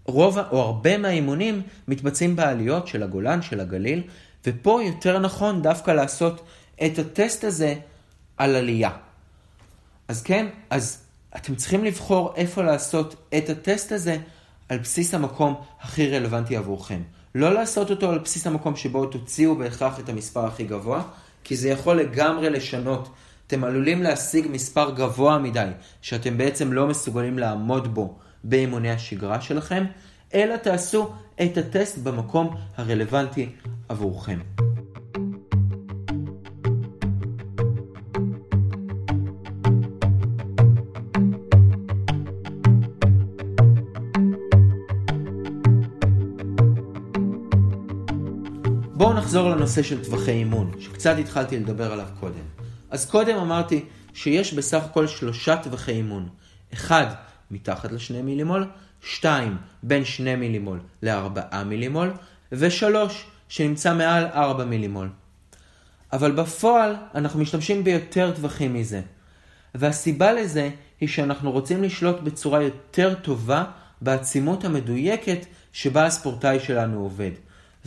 רוב 0.05 0.39
או 0.39 0.61
הרבה 0.61 0.97
מהאימונים 0.97 1.61
מתבצעים 1.87 2.35
בעליות 2.35 2.87
של 2.87 3.03
הגולן, 3.03 3.41
של 3.41 3.59
הגליל, 3.59 4.03
ופה 4.45 4.81
יותר 4.85 5.19
נכון 5.19 5.61
דווקא 5.61 5.91
לעשות 5.91 6.45
את 6.85 6.99
הטסט 6.99 7.43
הזה 7.43 7.75
על 8.37 8.55
עלייה. 8.55 8.91
אז 10.07 10.23
כן, 10.23 10.47
אז 10.69 11.06
אתם 11.35 11.55
צריכים 11.55 11.83
לבחור 11.83 12.33
איפה 12.35 12.63
לעשות 12.63 13.15
את 13.37 13.49
הטסט 13.49 13.91
הזה 13.91 14.17
על 14.69 14.77
בסיס 14.77 15.13
המקום 15.13 15.55
הכי 15.81 16.11
רלוונטי 16.11 16.57
עבורכם. 16.57 17.01
לא 17.35 17.53
לעשות 17.53 17.91
אותו 17.91 18.09
על 18.09 18.19
בסיס 18.19 18.47
המקום 18.47 18.75
שבו 18.75 19.05
תוציאו 19.05 19.55
בהכרח 19.55 19.99
את 19.99 20.09
המספר 20.09 20.45
הכי 20.45 20.63
גבוה, 20.63 21.03
כי 21.43 21.55
זה 21.55 21.69
יכול 21.69 21.95
לגמרי 21.95 22.49
לשנות. 22.49 23.09
אתם 23.47 23.63
עלולים 23.63 24.03
להשיג 24.03 24.47
מספר 24.51 24.91
גבוה 24.91 25.37
מדי, 25.37 25.69
שאתם 26.01 26.37
בעצם 26.37 26.73
לא 26.73 26.87
מסוגלים 26.87 27.39
לעמוד 27.39 27.93
בו 27.93 28.17
באימוני 28.43 28.91
השגרה 28.91 29.41
שלכם, 29.41 29.85
אלא 30.33 30.55
תעשו 30.55 31.13
את 31.41 31.57
הטסט 31.57 31.97
במקום 31.97 32.55
הרלוונטי 32.77 33.49
עבורכם. 33.89 34.39
נחזור 49.27 49.49
לנושא 49.49 49.83
של 49.83 50.03
טווחי 50.03 50.31
אימון, 50.31 50.71
שקצת 50.79 51.15
התחלתי 51.19 51.59
לדבר 51.59 51.93
עליו 51.93 52.07
קודם. 52.19 52.43
אז 52.89 53.09
קודם 53.09 53.37
אמרתי 53.37 53.85
שיש 54.13 54.53
בסך 54.53 54.83
הכל 54.83 55.07
שלושה 55.07 55.57
טווחי 55.57 55.91
אימון. 55.91 56.29
אחד, 56.73 57.05
מתחת 57.51 57.91
לשני 57.91 58.21
מילימול, 58.21 58.67
שתיים, 59.01 59.57
בין 59.83 60.05
שני 60.05 60.35
מילימול 60.35 60.79
לארבעה 61.03 61.63
מילימול, 61.63 62.13
ושלוש, 62.51 63.25
שנמצא 63.49 63.93
מעל 63.93 64.25
ארבע 64.25 64.65
מילימול. 64.65 65.09
אבל 66.13 66.31
בפועל 66.31 66.95
אנחנו 67.15 67.39
משתמשים 67.39 67.83
ביותר 67.83 68.31
טווחים 68.35 68.73
מזה. 68.73 69.01
והסיבה 69.75 70.33
לזה 70.33 70.69
היא 71.01 71.09
שאנחנו 71.09 71.51
רוצים 71.51 71.83
לשלוט 71.83 72.19
בצורה 72.19 72.63
יותר 72.63 73.13
טובה 73.21 73.63
בעצימות 74.01 74.65
המדויקת 74.65 75.45
שבה 75.73 76.05
הספורטאי 76.05 76.59
שלנו 76.59 76.99
עובד. 76.99 77.31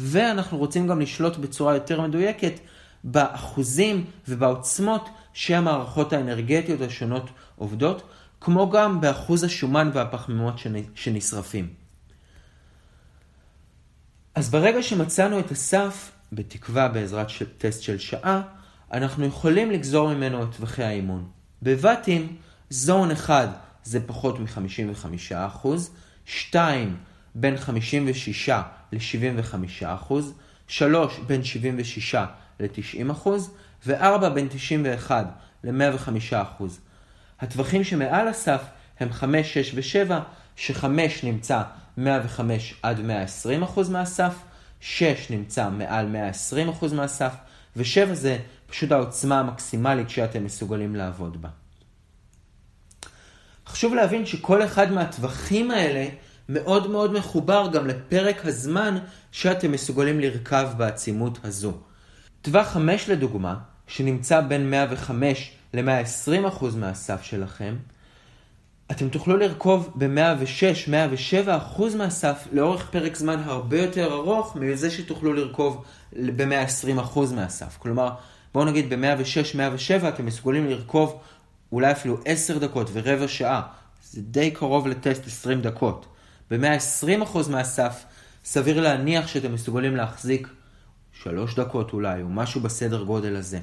ואנחנו 0.02 0.58
רוצים 0.58 0.86
גם 0.86 1.00
לשלוט 1.00 1.36
בצורה 1.36 1.74
יותר 1.74 2.00
מדויקת 2.00 2.52
באחוזים 3.04 4.04
ובעוצמות 4.28 5.08
שהמערכות 5.32 6.12
האנרגטיות 6.12 6.80
השונות 6.80 7.30
עובדות, 7.56 8.02
כמו 8.40 8.70
גם 8.70 9.00
באחוז 9.00 9.44
השומן 9.44 9.90
והפחמימות 9.92 10.54
שנשרפים. 10.94 11.68
אז 14.34 14.50
ברגע 14.50 14.82
שמצאנו 14.82 15.40
את 15.40 15.50
הסף, 15.50 16.10
בתקווה 16.32 16.88
בעזרת 16.88 17.26
טסט 17.58 17.82
של 17.82 17.98
שעה, 17.98 18.42
אנחנו 18.92 19.24
יכולים 19.24 19.70
לגזור 19.70 20.14
ממנו 20.14 20.42
את 20.42 20.48
טווחי 20.56 20.82
האימון. 20.82 21.28
בבתים, 21.62 22.36
זון 22.70 23.10
1 23.10 23.48
זה 23.84 24.06
פחות 24.06 24.38
מ-55%, 24.38 25.68
2 26.24 26.96
בין 27.34 27.56
56 27.56 28.48
ל-75%, 28.92 30.12
3 30.68 31.18
בין 31.26 31.44
76 31.44 32.14
ל-90% 32.60 33.28
ו-4 33.86 34.28
בין 34.28 34.48
91 34.48 35.26
ל-105%. 35.64 36.64
הטווחים 37.40 37.84
שמעל 37.84 38.28
הסף 38.28 38.62
הם 39.00 39.12
5, 39.12 39.58
6 39.58 39.94
ו-7, 39.94 40.12
ש-5 40.56 40.84
נמצא 41.22 41.62
105 41.96 42.74
עד 42.82 42.98
120% 42.98 43.90
מהסף, 43.90 44.34
6 44.80 45.26
נמצא 45.30 45.70
מעל 45.70 46.16
120% 46.80 46.94
מהסף, 46.94 47.34
ו-7 47.76 48.14
זה 48.14 48.38
פשוט 48.66 48.92
העוצמה 48.92 49.40
המקסימלית 49.40 50.10
שאתם 50.10 50.44
מסוגלים 50.44 50.96
לעבוד 50.96 51.42
בה. 51.42 51.48
חשוב 53.66 53.94
להבין 53.94 54.26
שכל 54.26 54.64
אחד 54.64 54.92
מהטווחים 54.92 55.70
האלה 55.70 56.08
מאוד 56.52 56.90
מאוד 56.90 57.12
מחובר 57.12 57.68
גם 57.72 57.86
לפרק 57.86 58.46
הזמן 58.46 58.98
שאתם 59.32 59.72
מסוגלים 59.72 60.20
לרכב 60.20 60.68
בעצימות 60.76 61.38
הזו. 61.44 61.72
טווח 62.42 62.66
5 62.66 63.08
לדוגמה, 63.08 63.56
שנמצא 63.86 64.40
בין 64.40 64.70
105 64.70 65.52
ל-120% 65.74 66.64
מהסף 66.76 67.22
שלכם, 67.22 67.76
אתם 68.90 69.08
תוכלו 69.08 69.36
לרכוב 69.36 69.92
ב-106-107% 69.94 71.82
מהסף 71.96 72.46
לאורך 72.52 72.90
פרק 72.90 73.16
זמן 73.16 73.42
הרבה 73.44 73.78
יותר 73.78 74.12
ארוך 74.12 74.56
מזה 74.56 74.90
שתוכלו 74.90 75.32
לרכוב 75.32 75.84
ב-120% 76.12 77.18
מהסף. 77.34 77.76
כלומר, 77.78 78.10
בואו 78.54 78.64
נגיד 78.64 78.94
ב-106-107 78.94 80.08
אתם 80.08 80.26
מסוגלים 80.26 80.66
לרכוב 80.66 81.20
אולי 81.72 81.92
אפילו 81.92 82.18
10 82.24 82.58
דקות 82.58 82.90
ורבע 82.92 83.28
שעה. 83.28 83.62
זה 84.02 84.20
די 84.22 84.50
קרוב 84.50 84.88
לטסט 84.88 85.26
20 85.26 85.60
דקות. 85.60 86.06
ב-120% 86.50 87.48
מהסף 87.50 88.04
סביר 88.44 88.80
להניח 88.80 89.26
שאתם 89.26 89.54
מסוגלים 89.54 89.96
להחזיק 89.96 90.48
שלוש 91.12 91.54
דקות 91.54 91.92
אולי, 91.92 92.22
או 92.22 92.28
משהו 92.28 92.60
בסדר 92.60 93.02
גודל 93.02 93.36
הזה. 93.36 93.58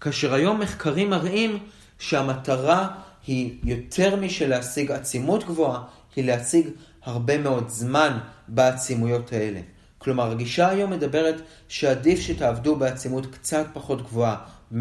כאשר 0.00 0.34
היום 0.34 0.60
מחקרים 0.60 1.10
מראים 1.10 1.58
שהמטרה 1.98 2.88
היא 3.26 3.58
יותר 3.64 4.16
משל 4.16 4.48
להשיג 4.48 4.90
עצימות 4.90 5.44
גבוהה, 5.44 5.82
היא 6.16 6.24
להשיג 6.24 6.68
הרבה 7.02 7.38
מאוד 7.38 7.68
זמן 7.68 8.18
בעצימויות 8.48 9.32
האלה. 9.32 9.60
כלומר, 9.98 10.30
הגישה 10.30 10.68
היום 10.68 10.90
מדברת 10.90 11.42
שעדיף 11.68 12.20
שתעבדו 12.20 12.76
בעצימות 12.76 13.26
קצת 13.26 13.66
פחות 13.72 14.02
גבוהה, 14.02 14.36
106-107% 14.72 14.76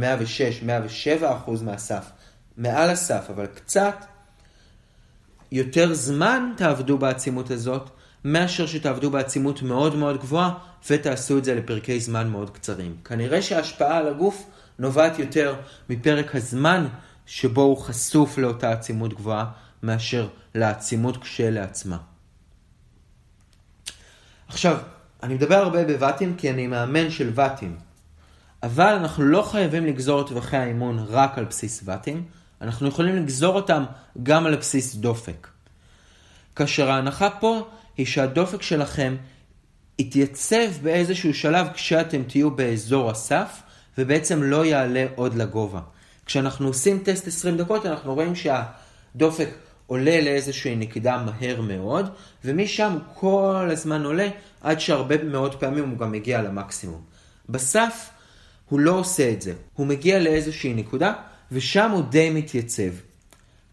מהסף, 1.62 2.12
מעל 2.58 2.90
הסף, 2.90 3.26
אבל 3.30 3.46
קצת 3.46 4.06
יותר 5.52 5.94
זמן 5.94 6.52
תעבדו 6.58 6.98
בעצימות 6.98 7.52
הזאת, 7.52 7.90
מאשר 8.26 8.66
שתעבדו 8.66 9.12
בעצימות 9.12 9.62
מאוד 9.62 9.96
מאוד 9.96 10.18
גבוהה 10.18 10.54
ותעשו 10.90 11.38
את 11.38 11.46
זה 11.46 11.56
לפרקי 11.56 12.00
זמן 12.00 12.30
מאוד 12.30 12.50
קצרים. 12.50 12.96
כנראה 13.06 13.42
שההשפעה 13.42 13.98
על 13.98 14.08
הגוף 14.08 14.46
נובעת 14.80 15.20
יותר 15.20 15.56
מפרק 15.90 16.36
הזמן 16.36 16.88
שבו 17.26 17.62
הוא 17.62 17.78
חשוף 17.78 18.38
לאותה 18.38 18.72
עצימות 18.72 19.14
גבוהה, 19.14 19.46
מאשר 19.84 20.28
לעצימות 20.56 21.18
כשלעצמה. 21.18 21.98
עכשיו, 24.48 24.78
אני 25.24 25.34
מדבר 25.34 25.56
הרבה 25.56 25.86
בוואטים 25.86 26.36
כי 26.38 26.50
אני 26.50 26.68
מאמן 26.68 27.12
של 27.12 27.32
ואטים, 27.36 27.78
אבל 28.64 28.94
אנחנו 28.94 29.24
לא 29.24 29.42
חייבים 29.42 29.86
לגזור 29.86 30.22
את 30.22 30.28
טווחי 30.28 30.58
האימון 30.58 31.06
רק 31.10 31.38
על 31.38 31.46
בסיס 31.46 31.82
ואטים, 31.86 32.24
אנחנו 32.62 32.88
יכולים 32.88 33.16
לגזור 33.16 33.56
אותם 33.56 33.84
גם 34.24 34.46
על 34.46 34.56
בסיס 34.56 34.96
דופק. 34.96 35.48
כאשר 36.56 36.92
ההנחה 36.92 37.30
פה 37.30 37.68
היא 37.98 38.06
שהדופק 38.06 38.62
שלכם 38.62 39.16
יתייצב 40.00 40.72
באיזשהו 40.82 41.34
שלב 41.34 41.68
כשאתם 41.74 42.24
תהיו 42.24 42.52
באזור 42.52 43.12
הסף, 43.12 43.62
ובעצם 43.98 44.44
לא 44.44 44.66
יעלה 44.66 45.06
עוד 45.16 45.36
לגובה. 45.36 45.80
כשאנחנו 46.26 46.68
עושים 46.68 47.00
טסט 47.04 47.28
20 47.28 47.58
דקות, 47.58 47.86
אנחנו 47.86 48.14
רואים 48.14 48.34
שהדופק 48.36 49.50
עולה 49.88 50.22
לאיזושהי 50.22 50.76
נקודה 50.76 51.24
מהר 51.24 51.62
מאוד, 51.62 52.10
ומשם 52.46 52.98
כל 53.14 53.70
הזמן 53.72 54.06
עולה 54.06 54.28
עד 54.62 54.80
שהרבה 54.80 55.24
מאוד 55.24 55.56
פעמים 55.56 55.90
הוא 55.90 55.98
גם 55.98 56.12
מגיע 56.12 56.42
למקסימום. 56.42 57.02
בסף 57.50 58.10
הוא 58.70 58.80
לא 58.80 58.92
עושה 58.92 59.32
את 59.32 59.42
זה, 59.42 59.54
הוא 59.74 59.88
מגיע 59.88 60.20
לאיזושהי 60.20 60.74
נקודה, 60.74 61.14
ושם 61.52 61.92
הוא 61.92 62.04
די 62.10 62.30
מתייצב. 62.30 62.92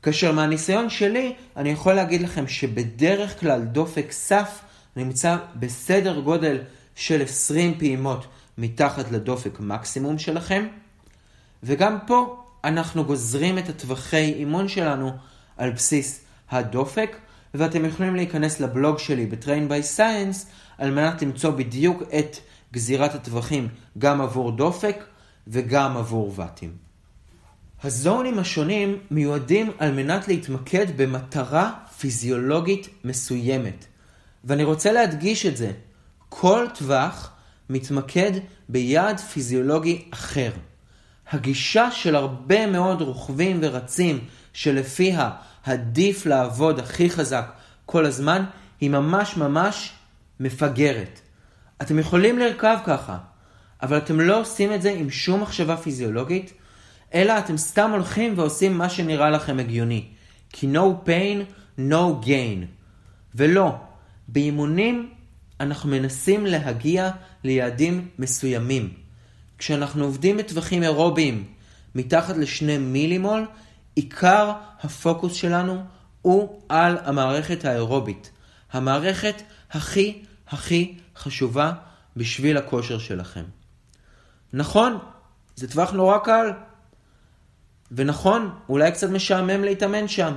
כאשר 0.03 0.33
מהניסיון 0.33 0.91
שלי, 0.91 1.35
אני 1.57 1.71
יכול 1.71 1.95
להגיד 1.95 2.23
לכם 2.23 2.49
שבדרך 2.49 3.41
כלל 3.41 3.65
דופק 3.65 4.13
סף 4.13 4.61
נמצא 4.97 5.37
בסדר 5.57 6.21
גודל 6.21 6.59
של 6.95 7.23
20 7.23 7.79
פעימות 7.79 8.27
מתחת 8.59 9.11
לדופק 9.11 9.61
מקסימום 9.61 10.19
שלכם, 10.19 10.67
וגם 11.63 11.99
פה 12.07 12.45
אנחנו 12.65 13.05
גוזרים 13.05 13.59
את 13.59 13.69
הטווחי 13.69 14.33
אימון 14.33 14.69
שלנו 14.69 15.13
על 15.57 15.71
בסיס 15.71 16.21
הדופק, 16.51 17.17
ואתם 17.55 17.85
יכולים 17.85 18.17
להיכנס 18.17 18.61
לבלוג 18.61 18.99
שלי 18.99 19.27
ב-Train 19.27 19.71
by 19.71 19.99
Science 19.99 20.47
על 20.79 20.91
מנת 20.91 21.23
למצוא 21.23 21.51
בדיוק 21.51 22.03
את 22.19 22.37
גזירת 22.73 23.15
הטווחים 23.15 23.69
גם 23.99 24.21
עבור 24.21 24.53
דופק 24.53 25.05
וגם 25.47 25.97
עבור 25.97 26.33
ואטים. 26.37 26.88
הזונים 27.83 28.39
השונים 28.39 28.99
מיועדים 29.11 29.71
על 29.79 29.93
מנת 29.93 30.29
להתמקד 30.29 30.87
במטרה 30.97 31.73
פיזיולוגית 31.99 32.89
מסוימת. 33.05 33.85
ואני 34.45 34.65
רוצה 34.65 34.93
להדגיש 34.93 35.47
את 35.47 35.57
זה. 35.57 35.73
כל 36.29 36.67
טווח 36.75 37.33
מתמקד 37.71 38.33
ביעד 38.69 39.21
פיזיולוגי 39.21 40.05
אחר. 40.11 40.51
הגישה 41.31 41.91
של 41.91 42.17
הרבה 42.17 42.67
מאוד 42.67 43.03
רוכבים 43.03 43.59
ורצים 43.63 44.25
שלפיה 44.53 45.31
עדיף 45.63 46.27
לעבוד 46.27 46.79
הכי 46.79 47.11
חזק 47.11 47.53
כל 47.87 48.07
הזמן, 48.07 48.45
היא 48.81 48.91
ממש 48.91 49.37
ממש 49.37 49.93
מפגרת. 50.41 51.21
אתם 51.83 51.99
יכולים 51.99 52.39
לרכב 52.39 52.79
ככה, 52.87 53.19
אבל 53.83 53.99
אתם 53.99 54.21
לא 54.21 54.41
עושים 54.41 54.73
את 54.73 54.83
זה 54.83 54.91
עם 54.91 55.11
שום 55.11 55.41
מחשבה 55.41 55.77
פיזיולוגית, 55.77 56.53
אלא 57.15 57.39
אתם 57.39 57.57
סתם 57.57 57.91
הולכים 57.91 58.35
ועושים 58.37 58.79
מה 58.79 58.89
שנראה 58.89 59.31
לכם 59.31 59.59
הגיוני. 59.59 60.05
כי 60.53 60.67
no 60.75 61.09
pain, 61.09 61.53
no 61.79 62.25
gain. 62.27 62.65
ולא, 63.35 63.75
באימונים 64.29 65.11
אנחנו 65.61 65.91
מנסים 65.91 66.47
להגיע 66.47 67.11
ליעדים 67.45 68.09
מסוימים. 68.19 68.93
כשאנחנו 69.59 70.05
עובדים 70.05 70.37
בטווחים 70.37 70.83
אירוביים 70.83 71.45
מתחת 71.95 72.37
לשני 72.37 72.79
מילימול, 72.79 73.47
עיקר 73.95 74.53
הפוקוס 74.81 75.33
שלנו 75.33 75.83
הוא 76.23 76.61
על 76.69 76.99
המערכת 77.05 77.65
האירובית. 77.65 78.31
המערכת 78.73 79.43
הכי 79.71 80.23
הכי 80.49 80.95
חשובה 81.17 81.73
בשביל 82.17 82.57
הכושר 82.57 82.99
שלכם. 82.99 83.45
נכון, 84.53 84.99
זה 85.57 85.69
טווח 85.69 85.91
נורא 85.91 86.19
קל. 86.19 86.51
ונכון, 87.93 88.51
אולי 88.69 88.93
קצת 88.93 89.11
משעמם 89.11 89.65
להתאמן 89.65 90.09
שם, 90.09 90.33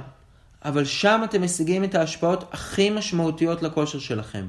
אבל 0.66 0.86
שם 0.86 1.22
אתם 1.24 1.42
משיגים 1.42 1.84
את 1.84 1.96
ההשפעות 1.96 2.50
הכי 2.52 2.90
משמעותיות 2.90 3.64
לכושר 3.64 4.00
שלכם. 4.00 4.48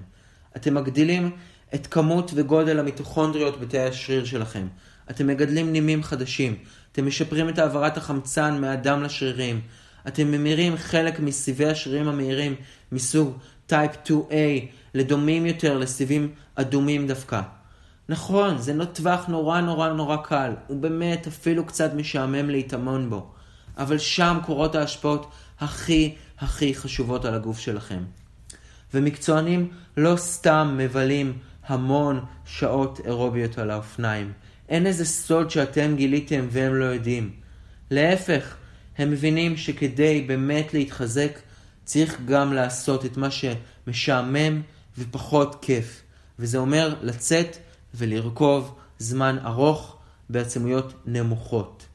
אתם 0.56 0.74
מגדילים 0.74 1.30
את 1.74 1.86
כמות 1.86 2.30
וגודל 2.34 2.78
המיטוכונדריות 2.78 3.60
בתאי 3.60 3.88
השריר 3.88 4.24
שלכם. 4.24 4.66
אתם 5.10 5.26
מגדלים 5.26 5.72
נימים 5.72 6.02
חדשים. 6.02 6.56
אתם 6.92 7.06
משפרים 7.06 7.48
את 7.48 7.58
העברת 7.58 7.96
החמצן 7.96 8.60
מהדם 8.60 9.02
לשרירים. 9.02 9.60
אתם 10.08 10.30
ממירים 10.30 10.76
חלק 10.76 11.20
מסיבי 11.20 11.66
השרירים 11.66 12.08
המהירים 12.08 12.54
מסוג 12.92 13.38
טייפ 13.66 13.90
2A 14.06 14.32
לדומים 14.94 15.46
יותר 15.46 15.78
לסיבים 15.78 16.34
אדומים 16.54 17.06
דווקא. 17.06 17.40
נכון, 18.12 18.58
זה 18.58 18.74
לא 18.74 18.84
טווח 18.84 19.26
נורא 19.26 19.60
נורא 19.60 19.88
נורא 19.88 20.16
קל. 20.16 20.52
הוא 20.66 20.80
באמת 20.80 21.26
אפילו 21.26 21.66
קצת 21.66 21.94
משעמם 21.94 22.50
להתאמן 22.50 23.10
בו. 23.10 23.30
אבל 23.78 23.98
שם 23.98 24.38
קורות 24.46 24.74
ההשפעות 24.74 25.30
הכי 25.60 26.14
הכי 26.38 26.74
חשובות 26.74 27.24
על 27.24 27.34
הגוף 27.34 27.58
שלכם. 27.58 28.04
ומקצוענים 28.94 29.70
לא 29.96 30.16
סתם 30.16 30.74
מבלים 30.78 31.38
המון 31.66 32.24
שעות 32.44 33.00
אירוביות 33.04 33.58
על 33.58 33.70
האופניים. 33.70 34.32
אין 34.68 34.86
איזה 34.86 35.04
סוד 35.04 35.50
שאתם 35.50 35.96
גיליתם 35.96 36.46
והם 36.50 36.74
לא 36.74 36.84
יודעים. 36.84 37.30
להפך, 37.90 38.56
הם 38.98 39.10
מבינים 39.10 39.56
שכדי 39.56 40.24
באמת 40.28 40.74
להתחזק, 40.74 41.38
צריך 41.84 42.20
גם 42.24 42.52
לעשות 42.52 43.04
את 43.04 43.16
מה 43.16 43.28
שמשעמם 43.30 44.62
ופחות 44.98 45.58
כיף. 45.62 46.02
וזה 46.38 46.58
אומר 46.58 46.94
לצאת 47.02 47.56
ולרכוב 47.94 48.78
זמן 48.98 49.38
ארוך 49.44 49.96
בעצמויות 50.30 50.94
נמוכות. 51.06 51.86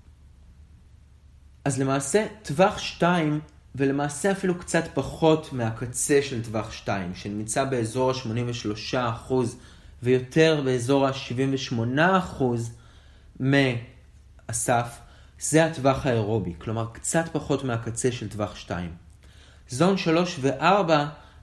אז 1.66 1.80
למעשה, 1.80 2.26
טווח 2.44 2.78
2, 2.78 3.40
ולמעשה 3.76 4.32
אפילו 4.32 4.60
קצת 4.60 4.84
פחות 4.94 5.54
מהקצה 5.54 6.20
של 6.22 6.44
טווח 6.44 6.72
2, 6.72 7.16
שנמצא 7.16 7.64
באזור 7.64 8.12
ה-83% 8.12 9.34
ויותר 10.04 10.62
באזור 10.66 11.08
ה-78% 11.08 12.44
מהסף, 13.40 15.00
זה 15.40 15.66
הטווח 15.66 16.06
האירובי, 16.06 16.54
כלומר 16.58 16.86
קצת 16.94 17.26
פחות 17.32 17.64
מהקצה 17.64 18.12
של 18.12 18.30
טווח 18.30 18.56
2. 18.56 18.92
זון 19.70 19.98
3 19.98 20.38
ו-4 20.42 20.92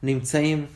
נמצאים 0.02 0.66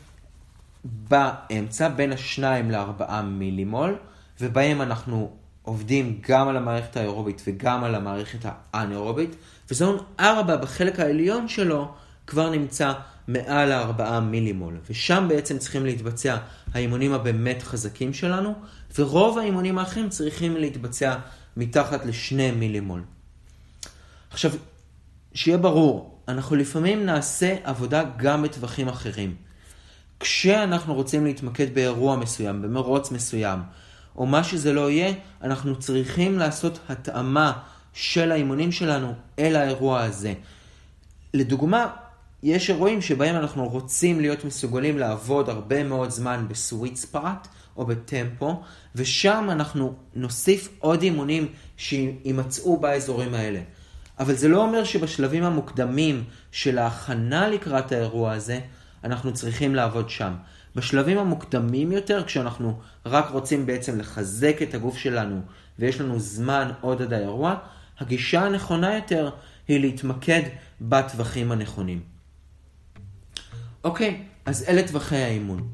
באמצע, 0.84 1.88
בין 1.88 2.12
ה-2 2.12 2.42
ל-4 2.42 3.22
מילימול, 3.22 3.96
ובהם 4.40 4.82
אנחנו 4.82 5.30
עובדים 5.62 6.20
גם 6.28 6.48
על 6.48 6.56
המערכת 6.56 6.96
האירובית 6.96 7.42
וגם 7.46 7.84
על 7.84 7.94
המערכת 7.94 8.38
האנאירובית, 8.72 9.36
וזון 9.70 9.98
4 10.20 10.56
בחלק 10.56 11.00
העליון 11.00 11.48
שלו 11.48 11.88
כבר 12.26 12.50
נמצא 12.50 12.92
מעל 13.28 13.72
ה-4 13.72 14.20
מילימול, 14.20 14.78
ושם 14.90 15.26
בעצם 15.28 15.58
צריכים 15.58 15.84
להתבצע 15.84 16.36
האימונים 16.74 17.12
הבאמת 17.12 17.62
חזקים 17.62 18.14
שלנו, 18.14 18.54
ורוב 18.98 19.38
האימונים 19.38 19.78
האחרים 19.78 20.08
צריכים 20.08 20.56
להתבצע 20.56 21.16
מתחת 21.56 22.06
ל-2 22.06 22.34
מילימול. 22.56 23.02
עכשיו, 24.30 24.50
שיהיה 25.34 25.58
ברור, 25.58 26.20
אנחנו 26.28 26.56
לפעמים 26.56 27.06
נעשה 27.06 27.56
עבודה 27.64 28.02
גם 28.16 28.42
בטווחים 28.42 28.88
אחרים. 28.88 29.47
כשאנחנו 30.20 30.94
רוצים 30.94 31.24
להתמקד 31.24 31.74
באירוע 31.74 32.16
מסוים, 32.16 32.62
במרוץ 32.62 33.10
מסוים, 33.10 33.58
או 34.16 34.26
מה 34.26 34.44
שזה 34.44 34.72
לא 34.72 34.90
יהיה, 34.90 35.12
אנחנו 35.42 35.78
צריכים 35.78 36.38
לעשות 36.38 36.78
התאמה 36.88 37.52
של 37.92 38.32
האימונים 38.32 38.72
שלנו 38.72 39.14
אל 39.38 39.56
האירוע 39.56 40.02
הזה. 40.02 40.34
לדוגמה, 41.34 41.86
יש 42.42 42.70
אירועים 42.70 43.00
שבהם 43.00 43.36
אנחנו 43.36 43.68
רוצים 43.68 44.20
להיות 44.20 44.44
מסוגלים 44.44 44.98
לעבוד 44.98 45.48
הרבה 45.48 45.84
מאוד 45.84 46.10
זמן 46.10 46.44
בסוויט 46.48 46.96
ספאט 46.96 47.48
או 47.76 47.86
בטמפו, 47.86 48.62
ושם 48.94 49.48
אנחנו 49.50 49.94
נוסיף 50.14 50.68
עוד 50.78 51.02
אימונים 51.02 51.48
שימצאו 51.76 52.76
באזורים 52.76 53.34
האלה. 53.34 53.60
אבל 54.18 54.34
זה 54.34 54.48
לא 54.48 54.62
אומר 54.62 54.84
שבשלבים 54.84 55.44
המוקדמים 55.44 56.24
של 56.52 56.78
ההכנה 56.78 57.48
לקראת 57.48 57.92
האירוע 57.92 58.32
הזה, 58.32 58.60
אנחנו 59.04 59.34
צריכים 59.34 59.74
לעבוד 59.74 60.10
שם. 60.10 60.34
בשלבים 60.76 61.18
המוקדמים 61.18 61.92
יותר, 61.92 62.24
כשאנחנו 62.24 62.80
רק 63.06 63.30
רוצים 63.30 63.66
בעצם 63.66 63.98
לחזק 63.98 64.62
את 64.62 64.74
הגוף 64.74 64.96
שלנו 64.96 65.40
ויש 65.78 66.00
לנו 66.00 66.20
זמן 66.20 66.70
עוד 66.80 67.02
עד 67.02 67.12
האירוע, 67.12 67.54
הגישה 67.98 68.42
הנכונה 68.44 68.94
יותר 68.94 69.30
היא 69.68 69.80
להתמקד 69.80 70.42
בטווחים 70.80 71.52
הנכונים. 71.52 72.00
אוקיי, 73.84 74.22
אז 74.46 74.64
אלה 74.68 74.88
טווחי 74.88 75.16
האימון. 75.16 75.68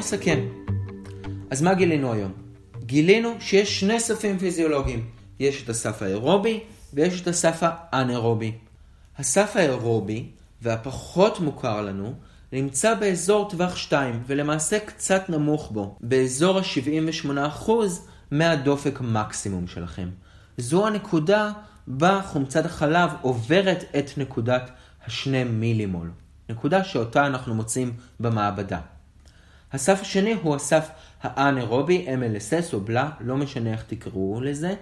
נסכם. 0.00 0.38
אז 1.50 1.62
מה 1.62 1.74
גילינו 1.74 2.12
היום? 2.12 2.32
גילינו 2.78 3.34
שיש 3.40 3.80
שני 3.80 4.00
ספים 4.00 4.38
פיזיולוגיים. 4.38 5.10
יש 5.40 5.62
את 5.62 5.68
הסף 5.68 6.02
האירובי 6.02 6.60
ויש 6.94 7.20
את 7.20 7.26
הסף 7.26 7.58
האנאירובי. 7.62 8.52
הסף 9.18 9.56
האירובי, 9.56 10.26
והפחות 10.62 11.40
מוכר 11.40 11.82
לנו, 11.82 12.14
נמצא 12.52 12.94
באזור 12.94 13.50
טווח 13.50 13.76
2, 13.76 14.22
ולמעשה 14.26 14.78
קצת 14.78 15.28
נמוך 15.28 15.70
בו, 15.70 15.96
באזור 16.00 16.58
ה-78% 16.58 17.70
מהדופק 18.30 19.00
מקסימום 19.00 19.66
שלכם. 19.66 20.08
זו 20.58 20.86
הנקודה 20.86 21.52
בה 21.86 22.20
חומצת 22.26 22.64
החלב 22.64 23.10
עוברת 23.20 23.84
את 23.98 24.18
נקודת 24.18 24.70
השני 25.06 25.44
מילימול, 25.44 26.10
נקודה 26.48 26.84
שאותה 26.84 27.26
אנחנו 27.26 27.54
מוצאים 27.54 27.92
במעבדה. 28.20 28.80
הסף 29.72 30.00
השני 30.00 30.32
הוא 30.42 30.56
הסף 30.56 30.88
האנאירובי, 31.22 32.06
MLSS 32.08 32.74
או 32.74 32.80
בלה, 32.80 33.10
לא 33.20 33.36
משנה 33.36 33.72
איך 33.72 33.84
תקראו 33.86 34.40
לזה, 34.40 34.74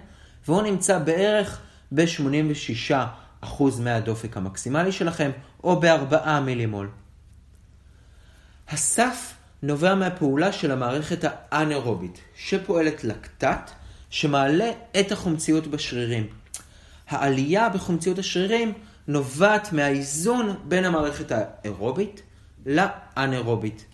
והוא 0.47 0.61
נמצא 0.61 0.99
בערך 0.99 1.61
ב-86% 1.91 3.47
מהדופק 3.79 4.37
המקסימלי 4.37 4.91
שלכם, 4.91 5.31
או 5.63 5.79
ב-4 5.79 6.39
מילימול. 6.45 6.89
הסף 8.69 9.33
נובע 9.63 9.95
מהפעולה 9.95 10.51
של 10.51 10.71
המערכת 10.71 11.19
האנאירובית, 11.23 12.21
שפועלת 12.35 13.03
לקטט, 13.03 13.71
שמעלה 14.09 14.71
את 14.99 15.11
החומציות 15.11 15.67
בשרירים. 15.67 16.27
העלייה 17.09 17.69
בחומציות 17.69 18.19
השרירים 18.19 18.73
נובעת 19.07 19.73
מהאיזון 19.73 20.55
בין 20.63 20.85
המערכת 20.85 21.31
האירובית 21.31 22.21
לאנאירובית. 22.65 23.85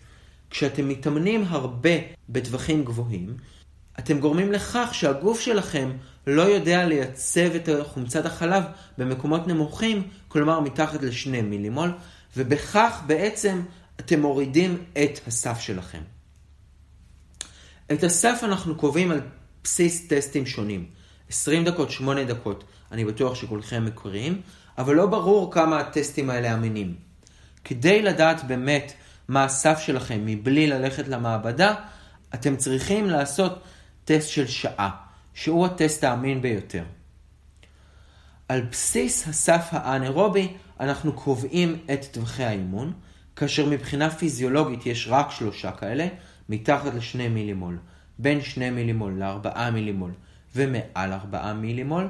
כשאתם 0.56 0.88
מתאמנים 0.88 1.44
הרבה 1.48 1.90
בטווחים 2.28 2.84
גבוהים, 2.84 3.36
אתם 3.98 4.20
גורמים 4.20 4.52
לכך 4.52 4.88
שהגוף 4.92 5.40
שלכם 5.40 5.92
לא 6.26 6.42
יודע 6.42 6.86
לייצב 6.86 7.54
את 7.54 7.68
חומצת 7.82 8.26
החלב 8.26 8.62
במקומות 8.98 9.46
נמוכים, 9.46 10.02
כלומר 10.28 10.60
מתחת 10.60 11.02
לשני 11.02 11.42
מילימול, 11.42 11.92
ובכך 12.36 13.02
בעצם 13.06 13.62
אתם 14.00 14.20
מורידים 14.20 14.84
את 14.92 15.20
הסף 15.26 15.60
שלכם. 15.60 16.02
את 17.92 18.04
הסף 18.04 18.40
אנחנו 18.42 18.74
קובעים 18.74 19.10
על 19.10 19.20
בסיס 19.64 20.08
טסטים 20.08 20.46
שונים. 20.46 20.86
20 21.28 21.64
דקות, 21.64 21.90
8 21.90 22.24
דקות, 22.24 22.64
אני 22.92 23.04
בטוח 23.04 23.34
שכולכם 23.34 23.84
מכירים, 23.84 24.40
אבל 24.78 24.94
לא 24.94 25.06
ברור 25.06 25.52
כמה 25.52 25.80
הטסטים 25.80 26.30
האלה 26.30 26.54
אמינים. 26.54 26.94
כדי 27.64 28.02
לדעת 28.02 28.44
באמת 28.44 28.92
מה 29.28 29.44
הסף 29.44 29.78
שלכם 29.78 30.20
מבלי 30.26 30.66
ללכת 30.66 31.08
למעבדה, 31.08 31.74
אתם 32.34 32.56
צריכים 32.56 33.10
לעשות 33.10 33.62
טסט 34.04 34.28
של 34.28 34.46
שעה, 34.46 34.90
שהוא 35.34 35.66
הטסט 35.66 36.04
האמין 36.04 36.42
ביותר. 36.42 36.84
על 38.48 38.60
בסיס 38.70 39.28
הסף 39.28 39.68
האנאירובי 39.70 40.48
אנחנו 40.80 41.12
קובעים 41.12 41.76
את 41.92 42.04
טווחי 42.12 42.44
האימון, 42.44 42.92
כאשר 43.36 43.66
מבחינה 43.66 44.10
פיזיולוגית 44.10 44.86
יש 44.86 45.08
רק 45.10 45.30
שלושה 45.30 45.70
כאלה, 45.70 46.06
מתחת 46.48 46.94
לשני 46.94 47.28
מילימול, 47.28 47.78
בין 48.18 48.40
שני 48.40 48.70
מילימול 48.70 49.12
לארבעה 49.12 49.70
מילימול 49.70 50.10
ומעל 50.56 51.12
ארבעה 51.12 51.54
מילימול, 51.54 52.08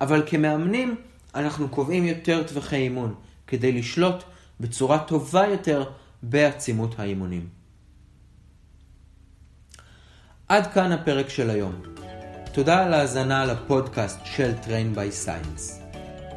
אבל 0.00 0.22
כמאמנים 0.26 0.96
אנחנו 1.34 1.68
קובעים 1.68 2.04
יותר 2.04 2.42
טווחי 2.42 2.76
אימון, 2.76 3.14
כדי 3.46 3.72
לשלוט 3.72 4.24
בצורה 4.60 4.98
טובה 4.98 5.46
יותר 5.46 5.84
בעצימות 6.28 6.98
האימונים. 6.98 7.48
עד 10.48 10.66
כאן 10.66 10.92
הפרק 10.92 11.28
של 11.28 11.50
היום. 11.50 11.82
תודה 12.52 12.84
על 12.84 12.94
ההאזנה 12.94 13.44
לפודקאסט 13.44 14.20
של 14.24 14.52
Train 14.64 14.96
by 14.96 15.26
Science. 15.26 15.82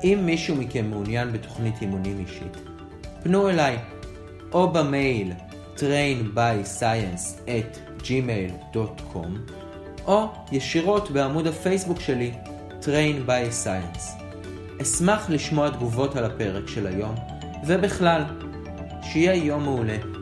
אם 0.04 0.20
מישהו 0.26 0.56
מכם 0.56 0.90
מעוניין 0.90 1.32
בתוכנית 1.32 1.82
אימונים 1.82 2.20
אישית, 2.20 2.58
פנו 3.24 3.50
אליי 3.50 3.78
או 4.52 4.74
במייל 4.74 5.34
trainbyscience 5.76 7.48
at 7.48 8.00
gmail.com 8.00 9.52
או 10.06 10.28
ישירות 10.52 11.12
בעמוד 11.12 11.48
הפייסבוק 11.48 12.00
שלי 12.00 12.32
Train 12.82 13.28
by 13.28 13.66
Science. 13.66 14.24
אשמח 14.82 15.30
לשמוע 15.30 15.70
תגובות 15.70 16.16
על 16.16 16.26
הפרק 16.26 16.68
של 16.68 16.88
היום, 16.88 17.16
ובכלל, 17.68 18.24
שיהיה 19.04 19.34
יום 19.34 19.64
מעולה. 19.64 19.98
thank 19.98 20.16
you 20.16 20.19